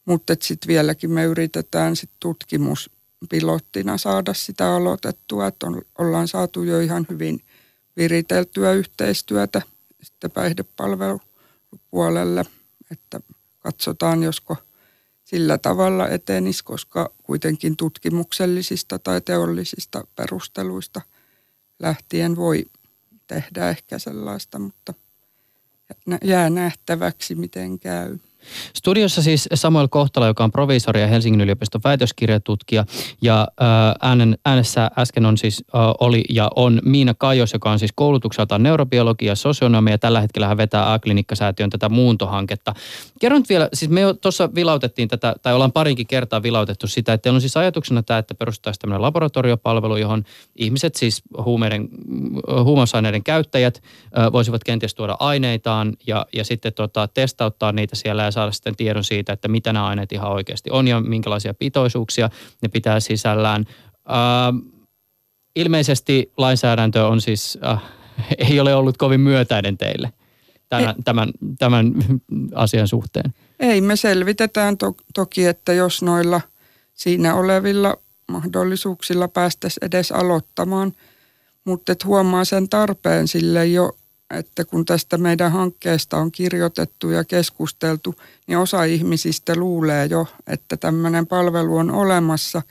[0.05, 2.11] Mutta sitten vieläkin me yritetään sit
[3.21, 7.41] tutkimuspilottina saada sitä aloitettua, että on, ollaan saatu jo ihan hyvin
[7.97, 9.63] viriteltyä yhteistyötä
[10.03, 12.45] sitten päihdepalvelupuolelle,
[12.91, 13.21] että
[13.59, 14.57] katsotaan, josko–
[15.31, 21.01] sillä tavalla etenisi, koska kuitenkin tutkimuksellisista tai teollisista perusteluista
[21.79, 22.65] lähtien voi
[23.27, 24.95] tehdä ehkä sellaista, mutta
[26.25, 28.19] jää nähtäväksi, miten käy.
[28.77, 32.85] Studiossa siis Samuel Kohtala, joka on proviisori ja Helsingin yliopiston väitöskirjatutkija.
[33.23, 33.49] Ja
[34.01, 35.65] äänen, äänessä äsken on siis,
[36.01, 39.91] oli ja on Miina Kajos, joka on siis koulutukseltaan neurobiologi ja sosionomi.
[39.91, 42.75] Ja tällä hetkellä hän vetää A-klinikkasäätiön tätä muuntohanketta.
[43.21, 47.41] Kerron vielä, siis me tuossa vilautettiin tätä, tai ollaan parinkin kertaa vilautettu sitä, että on
[47.41, 50.25] siis ajatuksena tämä, että perustettaisiin tämmöinen laboratoriopalvelu, johon
[50.57, 51.89] ihmiset siis huumeiden,
[52.65, 53.83] huumausaineiden käyttäjät
[54.33, 59.05] voisivat kenties tuoda aineitaan ja, ja sitten tota, testauttaa niitä siellä ja saada sitten tiedon
[59.05, 62.31] siitä, että mitä nämä aineet ihan oikeasti on ja minkälaisia pitoisuuksia
[62.63, 63.65] ne pitää sisällään.
[64.11, 64.71] Äh,
[65.57, 67.83] ilmeisesti lainsäädäntö on siis, äh,
[68.51, 70.13] ei ole ollut kovin myötäinen teille
[70.69, 71.93] tämän, tämän, tämän
[72.55, 73.35] asian suhteen.
[73.61, 76.41] Ei, me selvitetään to- toki, että jos noilla
[76.95, 77.97] siinä olevilla
[78.29, 80.93] mahdollisuuksilla päästäisiin edes aloittamaan,
[81.65, 83.97] mutta huomaa sen tarpeen sille jo
[84.31, 88.15] että kun tästä meidän hankkeesta on kirjoitettu ja keskusteltu,
[88.47, 92.63] niin osa ihmisistä luulee jo, että tämmöinen palvelu on olemassa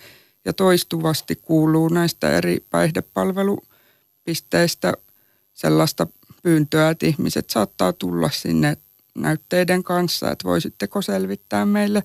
[0.46, 4.94] ja toistuvasti kuuluu näistä eri päihdepalvelupisteistä
[5.54, 6.08] sellaista
[6.44, 8.78] pyyntöä, että ihmiset saattaa tulla sinne
[9.16, 12.04] näytteiden kanssa, että voisitteko selvittää meille,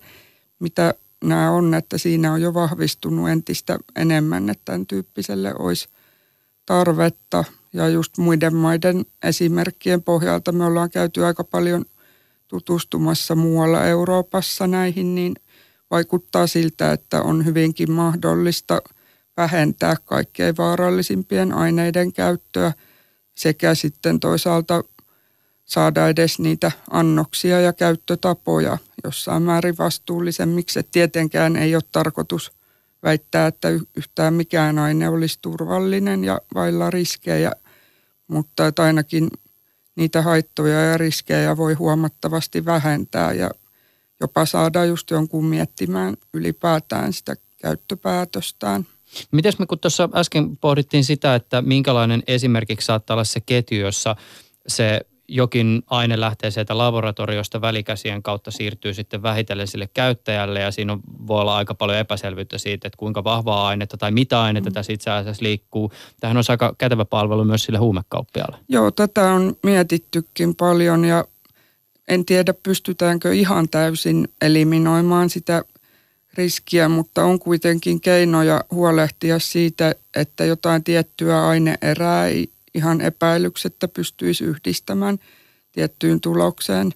[0.59, 0.95] mitä
[1.25, 5.89] nämä on, että siinä on jo vahvistunut entistä enemmän, että tämän tyyppiselle olisi
[6.67, 7.45] tarvetta
[7.75, 11.85] ja just muiden maiden esimerkkien pohjalta me ollaan käyty aika paljon
[12.49, 15.35] tutustumassa muualla Euroopassa näihin, niin
[15.91, 18.83] vaikuttaa siltä, että on hyvinkin mahdollista
[19.37, 22.73] vähentää kaikkein vaarallisimpien aineiden käyttöä
[23.35, 24.85] sekä sitten toisaalta
[25.65, 30.79] saada edes niitä annoksia ja käyttötapoja jossain määrin vastuullisemmiksi.
[30.79, 32.53] Et tietenkään ei ole tarkoitus
[33.03, 37.53] väittää, että yhtään mikään aine olisi turvallinen ja vailla riskejä
[38.29, 39.31] mutta että ainakin
[39.97, 43.51] niitä haittoja ja riskejä voi huomattavasti vähentää ja
[44.21, 48.87] jopa saada just jonkun miettimään ylipäätään sitä käyttöpäätöstään.
[49.31, 54.17] Mites me kun tuossa äsken pohdittiin sitä, että minkälainen esimerkiksi saattaa olla se ketju, jossa
[54.67, 60.99] se jokin aine lähtee sieltä laboratoriosta välikäsien kautta siirtyy sitten vähitellen sille käyttäjälle ja siinä
[61.27, 64.75] voi olla aika paljon epäselvyyttä siitä, että kuinka vahvaa ainetta tai mitä ainetta mm.
[64.75, 65.93] tässä itse asiassa liikkuu.
[66.21, 68.57] Tähän on aika kätevä palvelu myös sille huumekauppialle.
[68.69, 71.25] Joo, tätä on mietittykin paljon ja
[72.09, 75.63] en tiedä pystytäänkö ihan täysin eliminoimaan sitä
[76.35, 84.45] riskiä, mutta on kuitenkin keinoja huolehtia siitä, että jotain tiettyä aineerää ei ihan epäilyksettä pystyisi
[84.45, 85.19] yhdistämään
[85.73, 86.93] tiettyyn tulokseen,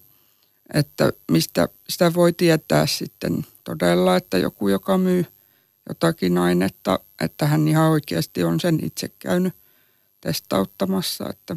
[0.75, 5.25] että mistä sitä voi tietää sitten todella, että joku, joka myy
[5.89, 9.55] jotakin ainetta, että hän ihan oikeasti on sen itse käynyt
[10.21, 11.29] testauttamassa.
[11.31, 11.57] Että.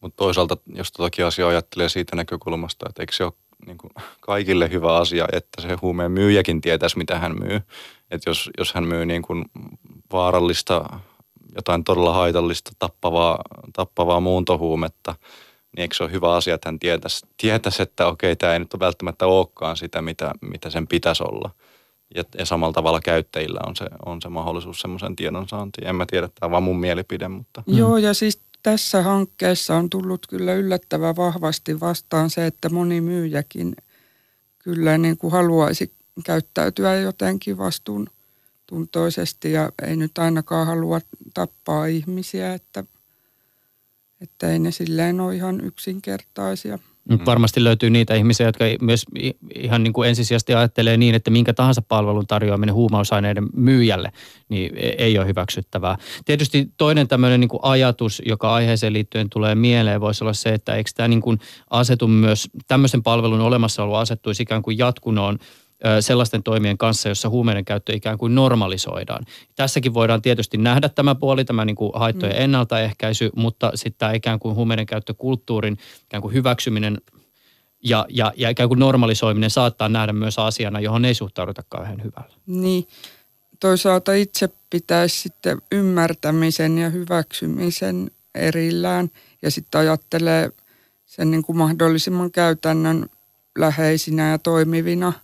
[0.00, 3.32] Mutta toisaalta, jos totakin asiaa ajattelee siitä näkökulmasta, että eikö se ole
[3.66, 3.90] niin kuin
[4.20, 7.60] kaikille hyvä asia, että se huumeen myyjäkin tietäisi, mitä hän myy.
[8.10, 9.44] Että jos, jos hän myy niin kuin
[10.12, 11.00] vaarallista
[11.56, 13.42] jotain todella haitallista tappavaa,
[13.72, 15.14] tappavaa muuntohuumetta,
[15.76, 18.76] niin eikö se ole hyvä asia, että hän tietäisi, tietäisi että okei, tämä ei nyt
[18.78, 21.50] välttämättä olekaan sitä, mitä, mitä sen pitäisi olla.
[22.14, 25.86] Ja, ja samalla tavalla käyttäjillä on se, on se mahdollisuus semmoisen tiedon saantiin.
[25.86, 27.62] En mä tiedä, tämä on vaan mun mielipide, mutta...
[27.66, 27.78] Mm.
[27.78, 33.76] Joo, ja siis tässä hankkeessa on tullut kyllä yllättävän vahvasti vastaan se, että moni myyjäkin
[34.58, 35.92] kyllä niin kuin haluaisi
[36.24, 38.06] käyttäytyä jotenkin vastuun
[38.66, 41.00] tuntoisesti ja ei nyt ainakaan halua
[41.34, 42.84] tappaa ihmisiä, että,
[44.20, 46.78] että ei ne silleen ole ihan yksinkertaisia.
[47.08, 47.18] Mm.
[47.26, 49.04] Varmasti löytyy niitä ihmisiä, jotka myös
[49.54, 54.12] ihan niin kuin ensisijaisesti ajattelee niin, että minkä tahansa palvelun tarjoaminen huumausaineiden myyjälle
[54.48, 55.96] niin e-, ei ole hyväksyttävää.
[56.24, 60.74] Tietysti toinen tämmöinen niin kuin ajatus, joka aiheeseen liittyen tulee mieleen, voisi olla se, että
[60.74, 61.38] eikö tämä niin kuin
[61.70, 65.38] asetu myös, tämmöisen palvelun olemassaolo asettuisi ikään kuin jatkunoon
[66.00, 69.24] sellaisten toimien kanssa, jossa huumeiden käyttö ikään kuin normalisoidaan.
[69.54, 72.42] Tässäkin voidaan tietysti nähdä tämä puoli, tämä niin kuin haittojen mm.
[72.42, 77.00] ennaltaehkäisy, mutta sitten tämä ikään kuin huumeiden käyttökulttuurin ikään kuin hyväksyminen
[77.84, 82.34] ja, ja, ja ikään kuin normalisoiminen saattaa nähdä myös asiana, johon ei suhtauduta kauhean hyvällä.
[82.46, 82.88] Niin,
[83.60, 89.10] toisaalta itse pitäisi sitten ymmärtämisen ja hyväksymisen erillään
[89.42, 90.50] ja sitten ajattelee
[91.06, 93.06] sen niin kuin mahdollisimman käytännön
[93.58, 95.12] läheisinä ja toimivina–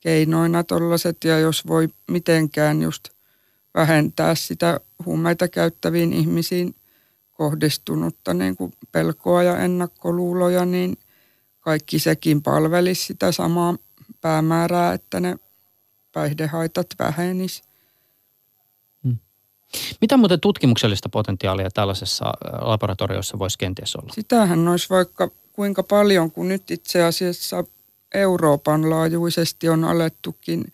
[0.00, 3.08] keinoina tollaset ja jos voi mitenkään just
[3.74, 6.74] vähentää sitä huumeita käyttäviin ihmisiin
[7.32, 10.96] kohdistunutta niin kuin pelkoa ja ennakkoluuloja, niin
[11.60, 13.76] kaikki sekin palvelisi sitä samaa
[14.20, 15.38] päämäärää, että ne
[16.12, 17.62] päihdehaitat vähenis.
[19.04, 19.16] Hmm.
[20.00, 22.24] Mitä muuten tutkimuksellista potentiaalia tällaisessa
[22.60, 24.12] laboratoriossa voisi kenties olla?
[24.14, 27.64] Sitähän olisi vaikka kuinka paljon, kun nyt itse asiassa
[28.14, 30.72] Euroopan laajuisesti on alettukin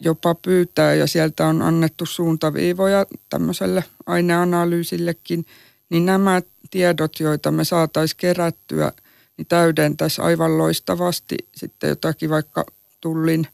[0.00, 5.46] jopa pyytää ja sieltä on annettu suuntaviivoja tämmöiselle aineanalyysillekin,
[5.90, 8.92] niin nämä tiedot, joita me saataisiin kerättyä,
[9.36, 12.64] niin täydentäisi aivan loistavasti sitten jotakin vaikka
[13.00, 13.46] tullin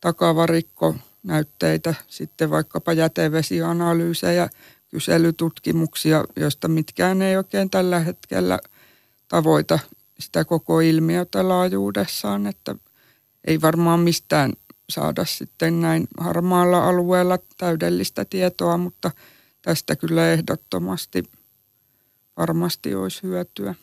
[0.00, 4.48] takavarikko näytteitä, sitten vaikkapa jätevesianalyysejä,
[4.90, 8.58] kyselytutkimuksia, joista mitkään ei oikein tällä hetkellä
[9.28, 9.78] tavoita
[10.18, 12.74] sitä koko ilmiötä laajuudessaan, että
[13.46, 14.52] ei varmaan mistään
[14.90, 19.10] saada sitten näin harmaalla alueella täydellistä tietoa, mutta
[19.62, 21.22] tästä kyllä ehdottomasti
[22.36, 23.74] varmasti olisi hyötyä.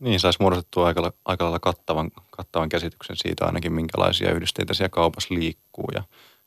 [0.00, 5.34] Niin, saisi muodostettua aika, aika lailla kattavan, kattavan käsityksen siitä ainakin, minkälaisia yhdisteitä siellä kaupassa
[5.34, 6.02] liikkuu ja,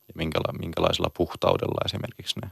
[0.08, 2.52] ja minkäla, minkälaisella puhtaudella esimerkiksi ne,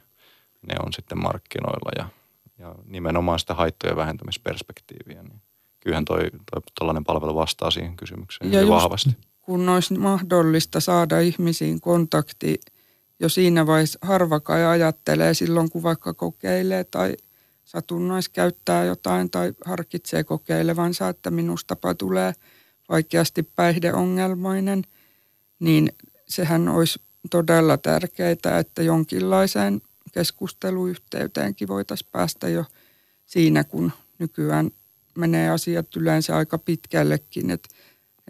[0.68, 2.10] ne on sitten markkinoilla ja,
[2.58, 5.24] ja nimenomaan sitä haittojen vähentämisperspektiiviä.
[5.24, 5.42] Niin
[5.84, 6.22] kyllähän toi,
[6.52, 9.10] toi tällainen palvelu vastaa siihen kysymykseen ja vahvasti.
[9.42, 12.60] kun olisi mahdollista saada ihmisiin kontakti
[13.20, 17.16] jo siinä vaiheessa, harva kai ajattelee silloin, kun vaikka kokeilee tai
[17.64, 22.34] satunnais käyttää jotain tai harkitsee kokeilevansa, että minustapa tulee
[22.90, 24.84] vaikeasti päihdeongelmainen,
[25.60, 25.92] niin
[26.28, 29.82] sehän olisi todella tärkeää, että jonkinlaiseen
[30.12, 32.66] keskusteluyhteyteenkin voitaisiin päästä jo
[33.26, 34.72] siinä, kun nykyään
[35.18, 37.51] menee asiat yleensä aika pitkällekin.
[37.51, 37.68] Et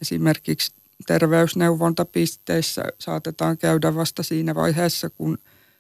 [0.02, 0.76] esimerkiksi
[1.08, 5.38] terveysneuvontapisteissä saatetaan käydä vasta siinä vaiheessa, kun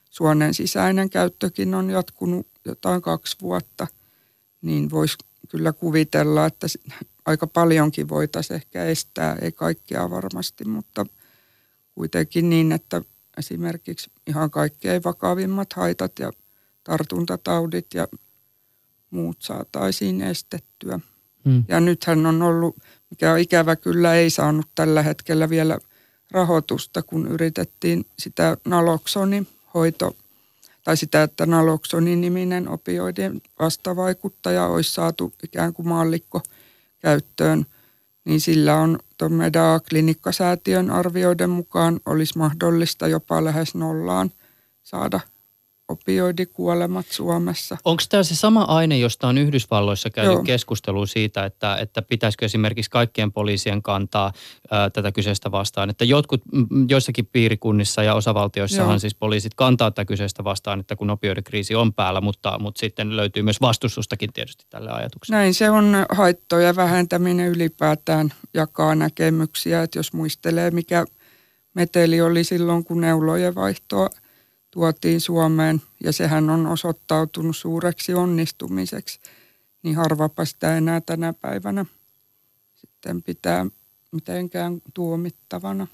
[0.09, 3.87] suonen sisäinen käyttökin on jatkunut jotain kaksi vuotta,
[4.61, 5.17] niin voisi
[5.49, 6.67] kyllä kuvitella, että
[7.25, 11.05] aika paljonkin voitaisiin ehkä estää, ei kaikkea varmasti, mutta
[11.95, 13.01] kuitenkin niin, että
[13.37, 16.31] esimerkiksi ihan kaikkein vakavimmat haitat ja
[16.83, 18.07] tartuntataudit ja
[19.13, 20.99] muut saataisiin estettyä.
[21.45, 21.63] Hmm.
[21.67, 22.75] Ja nythän on ollut,
[23.09, 25.77] mikä on ikävä kyllä ei saanut tällä hetkellä vielä
[26.31, 30.15] rahoitusta, kun yritettiin sitä naloksonin hoito,
[30.83, 36.41] tai sitä, että naloksonin niminen opioidien vastavaikuttaja olisi saatu ikään kuin maallikko
[36.99, 37.65] käyttöön,
[38.25, 44.31] niin sillä on tuon meidän klinikkasäätiön arvioiden mukaan olisi mahdollista jopa lähes nollaan
[44.83, 45.19] saada
[45.87, 47.77] opioidikuolemat Suomessa.
[47.85, 50.43] Onko tämä se sama aine, josta on Yhdysvalloissa käyty Joo.
[50.43, 54.31] keskustelua siitä, että, että pitäisikö esimerkiksi kaikkien poliisien kantaa
[54.71, 55.89] ää, tätä kyseistä vastaan?
[55.89, 56.41] Että jotkut,
[56.87, 58.99] joissakin piirikunnissa ja osavaltioissahan Joo.
[58.99, 63.43] siis poliisit kantaa tätä kyseistä vastaan, että kun opioidikriisi on päällä, mutta, mutta sitten löytyy
[63.43, 65.39] myös vastustustakin tietysti tälle ajatukselle.
[65.39, 71.05] Näin se on haittoja vähentäminen ylipäätään jakaa näkemyksiä, että jos muistelee mikä
[71.73, 74.09] meteli oli silloin, kun neulojen vaihtoa–
[74.73, 79.19] tuotiin Suomeen ja sehän on osoittautunut suureksi onnistumiseksi,
[79.83, 81.85] niin harvapa sitä enää tänä päivänä
[82.75, 83.65] sitten pitää
[84.11, 85.87] mitenkään tuomittavana.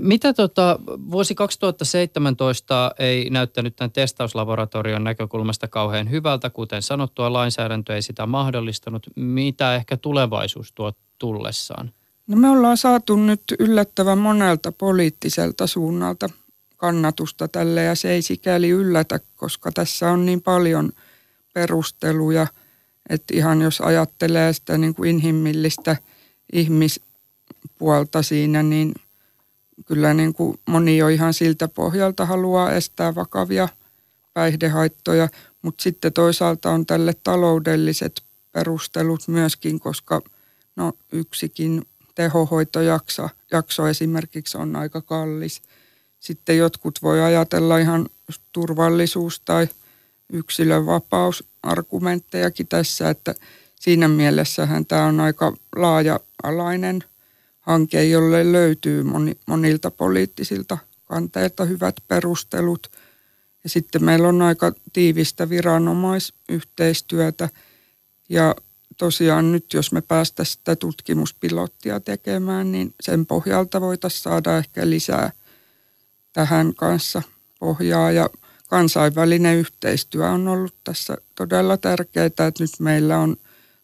[0.00, 0.78] Mitä tota,
[1.10, 9.06] vuosi 2017 ei näyttänyt tämän testauslaboratorion näkökulmasta kauhean hyvältä, kuten sanottua, lainsäädäntö ei sitä mahdollistanut.
[9.16, 11.92] Mitä ehkä tulevaisuus tuo tullessaan?
[12.26, 16.28] No me ollaan saatu nyt yllättävän monelta poliittiselta suunnalta
[16.82, 20.92] kannatusta tälle ja se ei sikäli yllätä, koska tässä on niin paljon
[21.54, 22.46] perusteluja,
[23.08, 25.96] että ihan jos ajattelee sitä niin kuin inhimillistä
[26.52, 28.94] ihmispuolta siinä, niin
[29.86, 33.68] kyllä niin kuin moni jo ihan siltä pohjalta haluaa estää vakavia
[34.34, 35.28] päihdehaittoja,
[35.62, 38.22] mutta sitten toisaalta on tälle taloudelliset
[38.52, 40.22] perustelut myöskin, koska
[40.76, 41.82] no yksikin
[42.14, 45.62] tehohoitojakso jakso esimerkiksi on aika kallis.
[46.22, 48.08] Sitten jotkut voi ajatella ihan
[48.52, 49.68] turvallisuus- tai
[50.32, 53.34] yksilönvapausargumenttejakin tässä, että
[53.80, 57.04] siinä mielessähän tämä on aika laaja-alainen
[57.60, 62.90] hanke, jolle löytyy moni, monilta poliittisilta kanteilta hyvät perustelut.
[63.64, 67.48] Ja sitten meillä on aika tiivistä viranomaisyhteistyötä
[68.28, 68.54] ja
[68.96, 75.32] tosiaan nyt, jos me päästä sitä tutkimuspilottia tekemään, niin sen pohjalta voitaisiin saada ehkä lisää
[76.32, 77.22] tähän kanssa
[77.58, 78.12] pohjaa.
[78.12, 78.30] Ja
[78.68, 83.36] kansainvälinen yhteistyö on ollut tässä todella tärkeää, että nyt meillä on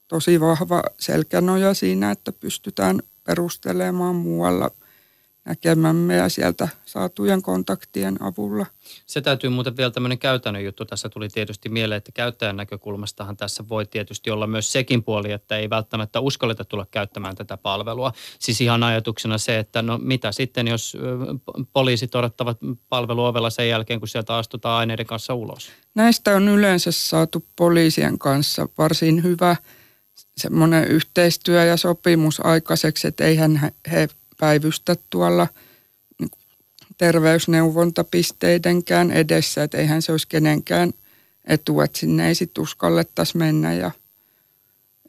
[0.09, 4.71] tosi vahva selkänoja siinä, että pystytään perustelemaan muualla–
[5.49, 8.67] näkemämme ja sieltä saatujen kontaktien avulla.
[9.07, 10.85] Se täytyy muuten vielä tämmöinen käytännön juttu.
[10.85, 15.57] Tässä tuli tietysti mieleen, että käyttäjän näkökulmastahan tässä voi tietysti olla myös sekin puoli, että
[15.57, 18.13] ei välttämättä uskalleta tulla käyttämään tätä palvelua.
[18.39, 20.97] Siis ihan ajatuksena se, että no mitä sitten, jos
[21.73, 25.71] poliisit odottavat palveluovella sen jälkeen, kun sieltä astutaan aineiden kanssa ulos?
[25.95, 29.57] Näistä on yleensä saatu poliisien kanssa varsin hyvä
[30.37, 34.09] semmoinen yhteistyö ja sopimus aikaiseksi, että eihän he
[34.39, 35.47] päivystä tuolla
[36.21, 36.31] niin
[36.99, 40.93] terveysneuvontapisteidenkään edessä, että eihän se olisi kenenkään
[41.45, 43.91] etu, että sinne ei sitten uskallettaisi mennä ja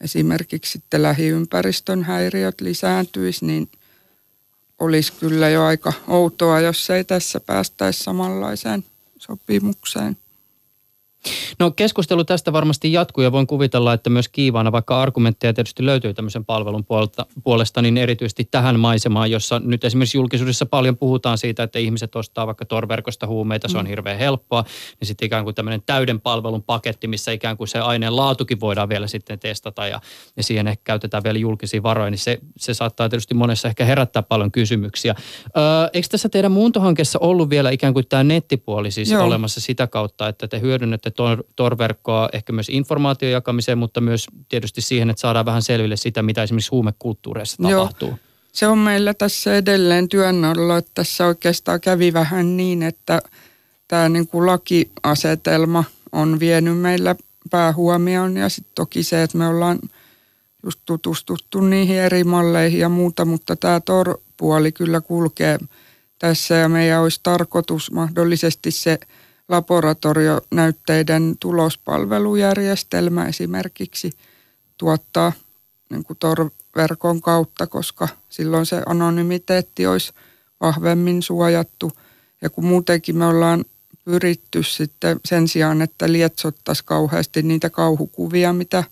[0.00, 3.68] esimerkiksi sitten lähiympäristön häiriöt lisääntyisi, niin
[4.78, 8.84] olisi kyllä jo aika outoa, jos ei tässä päästäisi samanlaiseen
[9.18, 10.16] sopimukseen.
[11.58, 16.14] No keskustelu tästä varmasti jatkuu ja voin kuvitella, että myös kiivaana, vaikka argumentteja tietysti löytyy
[16.14, 21.62] tämmöisen palvelun puolesta, puolesta, niin erityisesti tähän maisemaan, jossa nyt esimerkiksi julkisuudessa paljon puhutaan siitä,
[21.62, 23.88] että ihmiset ostaa vaikka torverkosta huumeita, se on mm.
[23.88, 24.64] hirveän helppoa,
[25.00, 28.88] niin sitten ikään kuin tämmöinen täyden palvelun paketti, missä ikään kuin se aineen laatukin voidaan
[28.88, 30.00] vielä sitten testata ja,
[30.36, 34.22] ja siihen ehkä käytetään vielä julkisia varoja, niin se, se saattaa tietysti monessa ehkä herättää
[34.22, 35.14] paljon kysymyksiä.
[35.56, 35.62] Öö,
[35.92, 39.24] eikö tässä teidän muuntohankkeessa ollut vielä ikään kuin tämä nettipuoli siis Joo.
[39.24, 44.80] olemassa sitä kautta, että te hyödynnätte tor, torverkkoa ehkä myös informaation jakamiseen, mutta myös tietysti
[44.80, 48.08] siihen, että saadaan vähän selville sitä, mitä esimerkiksi huumekulttuureissa tapahtuu.
[48.08, 48.18] Joo.
[48.52, 53.22] Se on meillä tässä edelleen työn alla, että tässä oikeastaan kävi vähän niin, että
[53.88, 57.16] tämä niin kuin lakiasetelma on vienyt meillä
[57.50, 59.78] päähuomioon ja sitten toki se, että me ollaan
[60.64, 65.58] just tutustuttu niihin eri malleihin ja muuta, mutta tämä TOR-puoli kyllä kulkee
[66.18, 68.98] tässä ja meidän olisi tarkoitus mahdollisesti se–
[69.50, 74.12] laboratorionäytteiden tulospalvelujärjestelmä esimerkiksi
[74.78, 75.32] tuottaa
[75.90, 80.12] niin kuin torverkon kautta, koska silloin se anonymiteetti olisi
[80.60, 81.92] vahvemmin suojattu.
[82.42, 83.64] Ja kun muutenkin me ollaan
[84.04, 88.84] pyritty sitten sen sijaan, että lietsottaisiin kauheasti niitä kauhukuvia, mitä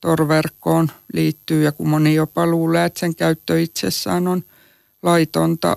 [0.00, 4.42] torverkkoon liittyy ja kun moni jopa luulee, että sen käyttö itsessään on
[5.02, 5.76] laitonta,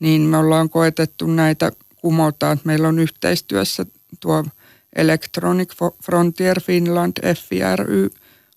[0.00, 1.72] niin me ollaan koetettu näitä
[2.02, 2.60] kumotaan.
[2.64, 3.86] Meillä on yhteistyössä
[4.20, 4.44] tuo
[4.96, 5.72] Electronic
[6.04, 8.10] Frontier Finland FIRY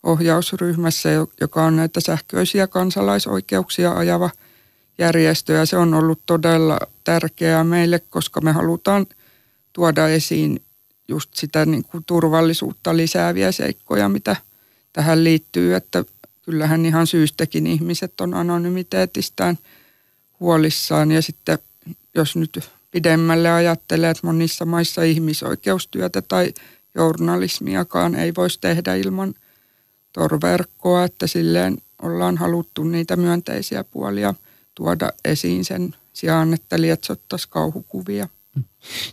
[0.04, 1.10] ohjausryhmässä,
[1.42, 4.30] joka on näitä sähköisiä kansalaisoikeuksia ajava
[4.98, 5.54] järjestö.
[5.54, 9.06] Ja se on ollut todella tärkeää meille, koska me halutaan
[9.74, 10.62] tuoda esiin
[11.08, 14.36] just sitä niin kuin turvallisuutta lisääviä seikkoja, mitä
[14.94, 16.06] tähän liittyy, että
[16.42, 19.58] kyllähän ihan syystäkin ihmiset on anonymiteetistään
[20.40, 21.60] huolissaan ja sitten
[22.16, 22.60] jos nyt
[22.96, 26.54] pidemmälle ajattelee, että monissa maissa ihmisoikeustyötä tai
[26.96, 29.34] journalismiakaan ei voisi tehdä ilman
[30.14, 34.34] torverkkoa, että silleen ollaan haluttu niitä myönteisiä puolia
[34.76, 38.28] tuoda esiin sen sijaan, että lietsottaisiin kauhukuvia.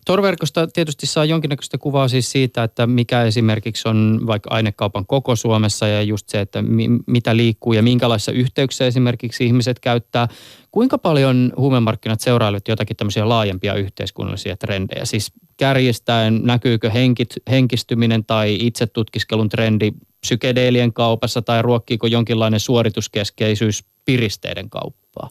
[0.05, 5.89] Torverkosta tietysti saa jonkinnäköistä kuvaa siis siitä, että mikä esimerkiksi on vaikka ainekaupan koko Suomessa
[5.89, 10.29] ja just se, että mi- mitä liikkuu ja minkälaisissa yhteyksissä esimerkiksi ihmiset käyttää.
[10.73, 15.05] Kuinka paljon huumemarkkinat seurailevat jotakin tämmöisiä laajempia yhteiskunnallisia trendejä?
[15.05, 24.71] Siis kärjistäen näkyykö henkit, henkistyminen tai itsetutkiskelun trendi psykedeelien kaupassa tai ruokkiiko jonkinlainen suorituskeskeisyys piristeiden
[24.71, 25.31] kauppaa?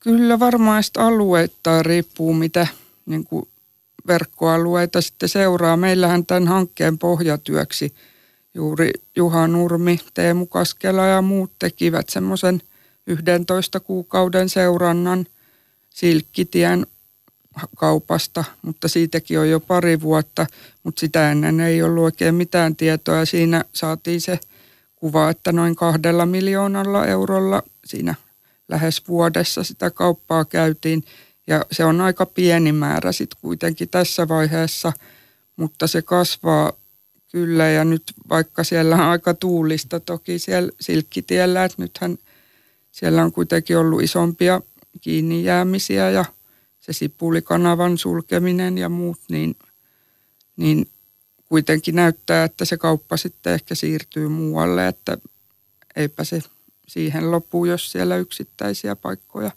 [0.00, 2.66] Kyllä varmaan alueittain riippuu, mitä
[3.06, 3.48] niin kuin
[4.06, 5.76] verkkoalueita sitten seuraa.
[5.76, 7.94] Meillähän tämän hankkeen pohjatyöksi
[8.54, 12.62] juuri Juha Nurmi, Teemu Kaskela ja muut tekivät semmoisen
[13.06, 15.26] 11 kuukauden seurannan
[15.90, 16.86] Silkkitien
[17.76, 20.46] kaupasta, mutta siitäkin on jo pari vuotta,
[20.82, 23.24] mutta sitä ennen ei ollut oikein mitään tietoa.
[23.24, 24.38] Siinä saatiin se
[24.96, 28.14] kuva, että noin kahdella miljoonalla eurolla siinä
[28.68, 31.04] lähes vuodessa sitä kauppaa käytiin.
[31.46, 34.92] Ja se on aika pieni määrä sitten kuitenkin tässä vaiheessa,
[35.56, 36.72] mutta se kasvaa
[37.34, 42.18] Kyllä, ja nyt vaikka siellä on aika tuulista toki siellä Silkkitiellä, että nythän
[42.94, 44.60] siellä on kuitenkin ollut isompia
[45.00, 46.24] kiinni jäämisiä ja
[46.80, 49.56] se sipulikanavan sulkeminen ja muut, niin,
[50.56, 50.86] niin
[51.48, 55.18] kuitenkin näyttää, että se kauppa sitten ehkä siirtyy muualle, että
[55.96, 56.42] eipä se
[56.88, 59.50] siihen lopu, jos siellä yksittäisiä paikkoja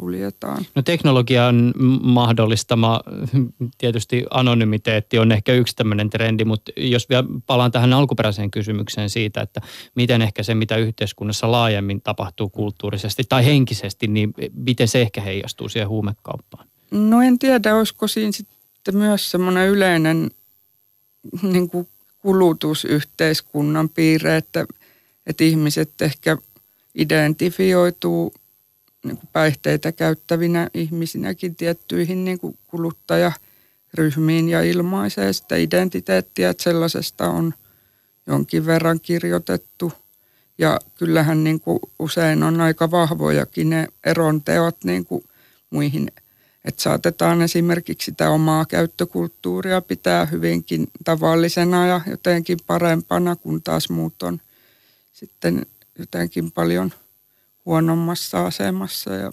[0.00, 0.66] suljetaan.
[0.74, 3.00] No teknologian mahdollistama
[3.78, 9.40] tietysti anonymiteetti on ehkä yksi tämmöinen trendi, mutta jos vielä palaan tähän alkuperäiseen kysymykseen siitä,
[9.40, 9.60] että
[9.94, 15.68] miten ehkä se, mitä yhteiskunnassa laajemmin tapahtuu kulttuurisesti tai henkisesti, niin miten se ehkä heijastuu
[15.68, 16.68] siihen huumekauppaan?
[16.90, 20.30] No en tiedä, olisiko siinä sitten myös semmoinen yleinen
[21.42, 21.88] niin kuin
[22.18, 24.66] kulutusyhteiskunnan piirre, että,
[25.26, 26.36] että ihmiset ehkä
[26.94, 28.32] identifioituu
[29.04, 37.30] niin kuin päihteitä käyttävinä ihmisinäkin tiettyihin niin kuin kuluttajaryhmiin ja ilmaisee sitä identiteettiä, että sellaisesta
[37.30, 37.54] on
[38.26, 39.92] jonkin verran kirjoitettu.
[40.58, 45.24] Ja kyllähän niin kuin usein on aika vahvojakin ne eronteot niin kuin
[45.70, 46.10] muihin
[46.68, 54.22] että saatetaan esimerkiksi sitä omaa käyttökulttuuria pitää hyvinkin tavallisena ja jotenkin parempana, kun taas muut
[54.22, 54.40] on
[55.12, 55.66] sitten
[55.98, 56.92] jotenkin paljon
[57.68, 59.30] huonommassa asemassa ja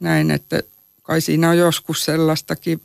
[0.00, 0.62] näin, että
[1.02, 2.80] kai siinä on joskus sellaistakin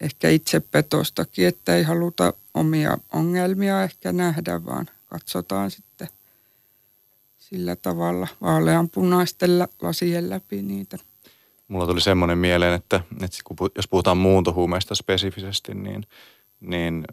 [0.00, 6.08] ehkä itsepetostakin, että ei haluta omia ongelmia ehkä nähdä, vaan katsotaan sitten
[7.38, 9.50] sillä tavalla vaaleanpunaisten
[9.82, 10.98] lasien läpi niitä.
[11.68, 13.38] Mulla tuli semmoinen mieleen, että, että
[13.76, 16.06] jos puhutaan muuntohuumeista spesifisesti, niin,
[16.60, 17.04] niin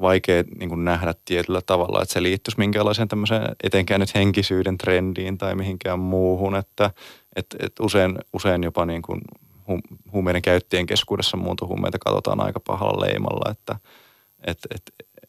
[0.00, 5.38] vaikea niin kuin nähdä tietyllä tavalla, että se liittyisi minkälaiseen tämmöiseen etenkään nyt henkisyyden trendiin
[5.38, 6.90] tai mihinkään muuhun, että
[7.36, 9.20] et, et usein, usein jopa niin kuin
[10.12, 13.76] huumeiden käyttäjien keskuudessa muuntohuumeita katsotaan aika pahalla leimalla, että
[14.46, 14.82] et, et,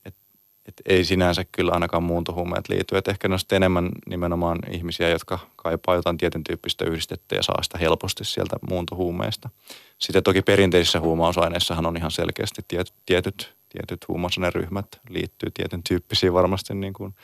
[0.05, 2.97] et ei sinänsä kyllä ainakaan muuntohuumeet liity.
[2.97, 7.77] Et ehkä ne enemmän nimenomaan ihmisiä, jotka kaipaa jotain tietyn tyyppistä yhdistettä ja saa sitä
[7.77, 9.49] helposti sieltä muuntohuumeista.
[9.99, 16.75] Sitten toki perinteisissä huumausaineissahan on ihan selkeästi tiet, tietyt, tietyt huumausaineryhmät liittyy tietyn tyyppisiin varmasti
[16.75, 17.15] niin kuin,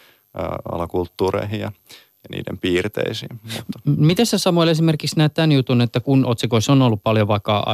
[0.71, 3.39] alakulttuureihin ja, ja niiden piirteisiin.
[3.43, 3.79] Mutta.
[3.97, 7.65] Miten sä Samuel esimerkiksi näet tämän jutun, että kun otsikoissa on ollut paljon vaikka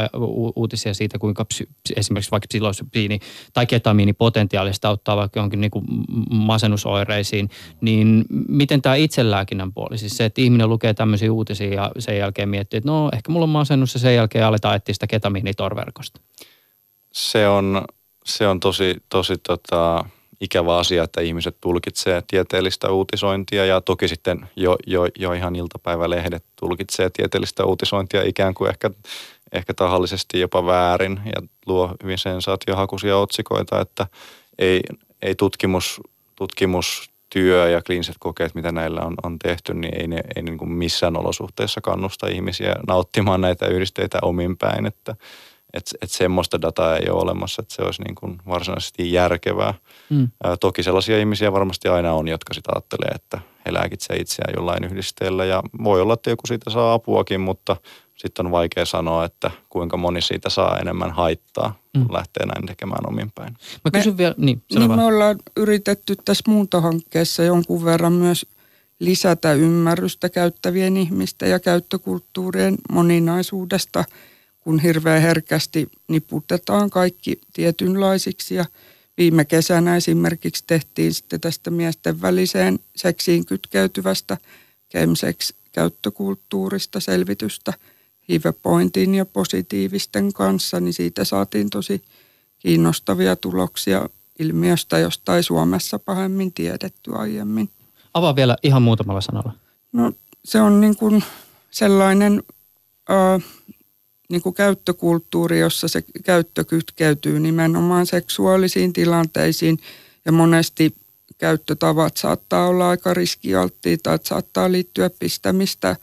[0.56, 3.20] uutisia siitä, kuinka psy, esimerkiksi vaikka psilosypiini
[3.54, 5.86] tai ketamiini potentiaalista auttaa vaikka jonkin niin kuin
[6.30, 7.50] masennusoireisiin,
[7.82, 12.50] niin miten tämä itselääkinnän puoli, siis se, että ihminen lukee tämmöisiä uutisia ja sen jälkeen
[12.50, 16.22] miettii, että no ehkä mulla on masennus ja sen jälkeen aletaan etsiä sitä ketamiinitorverkosta.
[17.14, 17.86] Se on,
[18.30, 20.06] se on tosi, tosi tota,
[20.42, 26.44] ikävä asia, että ihmiset tulkitsee tieteellistä uutisointia ja toki sitten jo, jo, jo ihan iltapäivälehdet
[26.56, 28.90] tulkitsee tieteellistä uutisointia ikään kuin ehkä,
[29.52, 34.08] ehkä tahallisesti jopa väärin ja luo hyvin sensaatiohakuisia otsikoita, että
[34.60, 34.82] ei,
[35.22, 36.02] ei tutkimus,
[36.36, 40.72] tutkimustyö ja kliiniset kokeet, mitä näillä on, on tehty, niin ei ne ei niin kuin
[40.72, 45.16] missään olosuhteessa kannusta ihmisiä nauttimaan näitä yhdisteitä omin päin, että
[45.74, 49.74] että et semmoista dataa ei ole olemassa, että se olisi niin kuin varsinaisesti järkevää.
[50.10, 50.28] Mm.
[50.44, 54.84] Ää, toki sellaisia ihmisiä varmasti aina on, jotka sitä ajattelee, että he lääkitsee itseään jollain
[54.84, 57.76] yhdisteellä ja voi olla, että joku siitä saa apuakin, mutta
[58.18, 62.14] sitten on vaikea sanoa, että kuinka moni siitä saa enemmän haittaa, kun mm.
[62.14, 63.54] lähtee näin tekemään omin päin.
[63.86, 68.46] Mä kysyn me, vielä, niin, niin me ollaan yritetty tässä muuntohankkeessa jonkun verran myös
[69.00, 74.04] lisätä ymmärrystä käyttävien ihmisten ja käyttökulttuurien moninaisuudesta–
[74.60, 78.66] kun hirveän herkästi niputetaan kaikki tietynlaisiksi ja
[79.18, 84.38] viime kesänä esimerkiksi tehtiin sitten tästä miesten väliseen seksiin kytkeytyvästä
[84.92, 87.74] chemsex-käyttökulttuurista selvitystä
[88.30, 92.02] HIV-pointin ja positiivisten kanssa, niin siitä saatiin tosi
[92.60, 97.70] kiinnostavia tuloksia ilmiöstä, josta ei Suomessa pahemmin tiedetty aiemmin.
[98.14, 99.54] Avaa vielä ihan muutamalla sanalla.
[99.92, 100.12] No
[100.46, 101.24] se on niin kuin
[101.72, 102.44] sellainen
[103.10, 103.44] äh,
[104.30, 109.80] niin kuin käyttökulttuuri, jossa se käyttö kytkeytyy nimenomaan seksuaalisiin tilanteisiin
[110.26, 110.96] ja monesti
[111.38, 115.96] käyttötavat saattaa olla aika riskialttiita, että saattaa liittyä pistämistä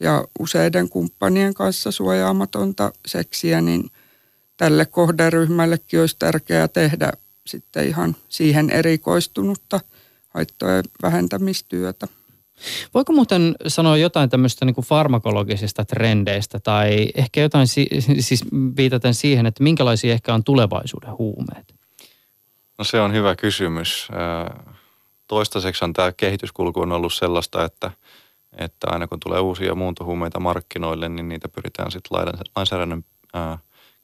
[0.00, 3.90] ja useiden kumppanien kanssa suojaamatonta seksiä, niin
[4.56, 7.12] tälle kohderyhmällekin olisi tärkeää tehdä
[7.46, 9.80] sitten ihan siihen erikoistunutta
[10.28, 12.08] haittojen vähentämistyötä.
[12.94, 18.44] Voiko muuten sanoa jotain tämmöistä niin kuin farmakologisista trendeistä tai ehkä jotain siis
[18.76, 21.74] viitaten siihen, että minkälaisia ehkä on tulevaisuuden huumeet?
[22.78, 24.08] No se on hyvä kysymys.
[25.26, 27.90] Toistaiseksi on tämä kehityskulku on ollut sellaista, että,
[28.58, 32.18] että aina kun tulee uusia muuntohuumeita markkinoille, niin niitä pyritään sitten
[32.56, 33.04] lainsäädännön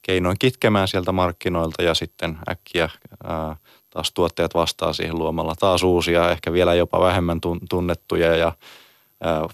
[0.01, 2.89] keinoin kitkemään sieltä markkinoilta ja sitten äkkiä
[3.89, 8.51] taas tuottajat vastaa siihen luomalla taas uusia, ehkä vielä jopa vähemmän tunnettuja ja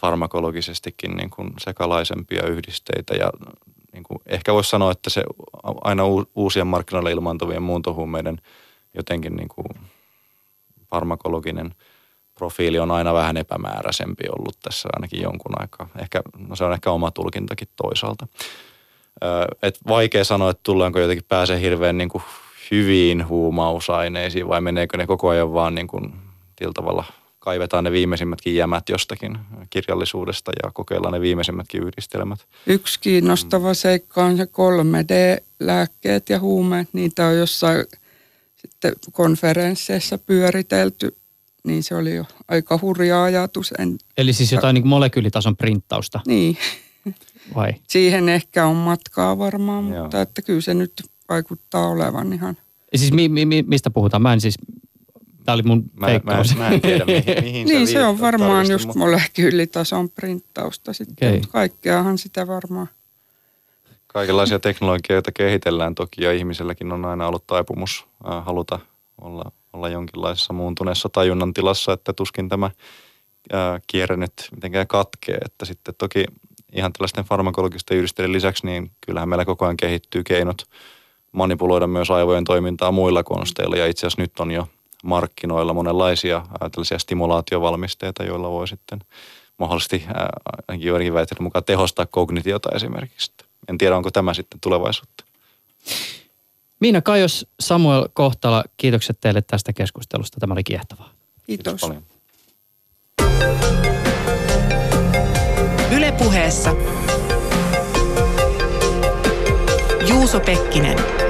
[0.02, 3.30] farmakologisestikin niin kuin sekalaisempia yhdisteitä ja
[3.94, 5.24] niin kuin ehkä voisi sanoa, että se
[5.64, 6.04] aina
[6.36, 8.42] uusien markkinoille ilmaantuvien muuntohuumeiden
[8.94, 9.68] jotenkin niin kuin
[10.90, 11.76] farmakologinen
[12.36, 15.90] profiili on aina vähän epämääräisempi ollut tässä ainakin jonkun aikaa.
[16.00, 18.28] Ehkä, no se on ehkä oma tulkintakin toisaalta.
[19.62, 22.24] Et vaikea sanoa, että tullaanko jotenkin pääsee hirveän niin kuin
[22.72, 26.14] hyviin huumausaineisiin vai meneekö ne koko ajan vaan niin kuin
[26.74, 27.04] tavalla
[27.40, 29.38] kaivetaan ne viimeisimmätkin jämät jostakin
[29.70, 32.40] kirjallisuudesta ja kokeillaan ne viimeisimmätkin yhdistelmät.
[32.68, 36.88] Yksi kiinnostava seikka on se 3D-lääkkeet ja huumeet.
[36.94, 37.86] Niitä on jossain
[38.56, 41.16] sitten konferensseissa pyöritelty,
[41.64, 43.74] niin se oli jo aika hurja ajatus.
[43.80, 46.20] En, Eli siis jotain niin molekyylitason printtausta?
[46.28, 46.58] Niin.
[47.56, 47.74] Vai?
[47.88, 50.02] Siihen ehkä on matkaa varmaan, Joo.
[50.02, 50.94] mutta että kyllä se nyt
[51.30, 52.58] vaikuttaa olevan ihan.
[52.92, 54.22] Ja siis mi, mi, mistä puhutaan?
[54.22, 54.56] Mä en siis
[55.46, 58.86] Tämä oli mun mä, mä, mä en tiedä, mihin, mihin Niin, se on varmaan just
[58.86, 59.00] mutta...
[59.00, 61.30] molekyylitason printtausta sitten.
[61.30, 61.42] Okay.
[61.52, 62.88] Kaikkeahan sitä varmaan.
[64.08, 68.80] Kaikenlaisia teknologioita kehitellään toki ja ihmiselläkin on aina ollut taipumus äh, haluta
[69.22, 75.38] olla, olla jonkinlaisessa muuntuneessa tajunnan tilassa, että tuskin tämä äh, kierre nyt mitenkään katkee.
[75.46, 76.26] Että sitten toki
[76.74, 80.66] ihan tällaisten farmakologisten yhdistelmien lisäksi, niin kyllähän meillä koko ajan kehittyy keinot
[81.34, 83.78] manipuloida myös aivojen toimintaa muilla konsteilla.
[83.78, 84.68] Ja itse asiassa nyt on jo
[85.04, 89.00] markkinoilla monenlaisia tällaisia stimulaatiovalmisteita, joilla voi sitten
[89.58, 90.06] mahdollisesti
[90.68, 93.32] ainakin joidenkin väitteiden mukaan tehostaa kognitiota esimerkiksi.
[93.70, 95.24] En tiedä, onko tämä sitten tulevaisuutta.
[96.80, 100.40] Miina Kajos, Samuel Kohtala, kiitokset teille tästä keskustelusta.
[100.40, 101.10] Tämä oli kiehtovaa.
[101.48, 101.74] Kiitos.
[101.74, 102.04] Kiitos paljon.
[105.98, 106.76] Ylepuheessa
[110.08, 111.23] Juuso Pekkinen.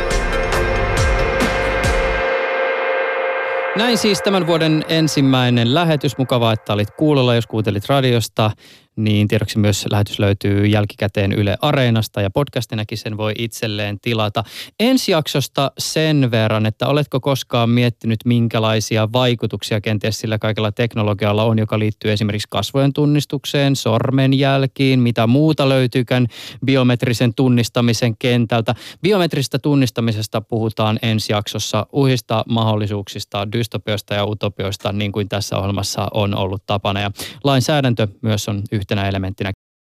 [3.76, 6.18] Näin siis tämän vuoden ensimmäinen lähetys.
[6.18, 8.52] Mukavaa, että olit kuulolla, jos kuuntelit radiosta
[8.96, 14.44] niin tiedoksi myös lähetys löytyy jälkikäteen Yle Areenasta ja podcastinakin sen voi itselleen tilata.
[14.80, 21.60] Ensi jaksosta sen verran, että oletko koskaan miettinyt, minkälaisia vaikutuksia kenties sillä kaikella teknologialla on,
[21.60, 26.28] joka liittyy esimerkiksi kasvojen tunnistukseen, sormenjälkiin, mitä muuta löytyykään
[26.66, 28.76] biometrisen tunnistamisen kentältä.
[29.02, 36.36] Biometristä tunnistamisesta puhutaan ensi jaksossa uhista, mahdollisuuksista, dystopioista ja utopioista, niin kuin tässä ohjelmassa on
[36.36, 37.00] ollut tapana.
[37.00, 37.12] Ja
[37.44, 39.52] lainsäädäntö myös on yhtenä elementtinä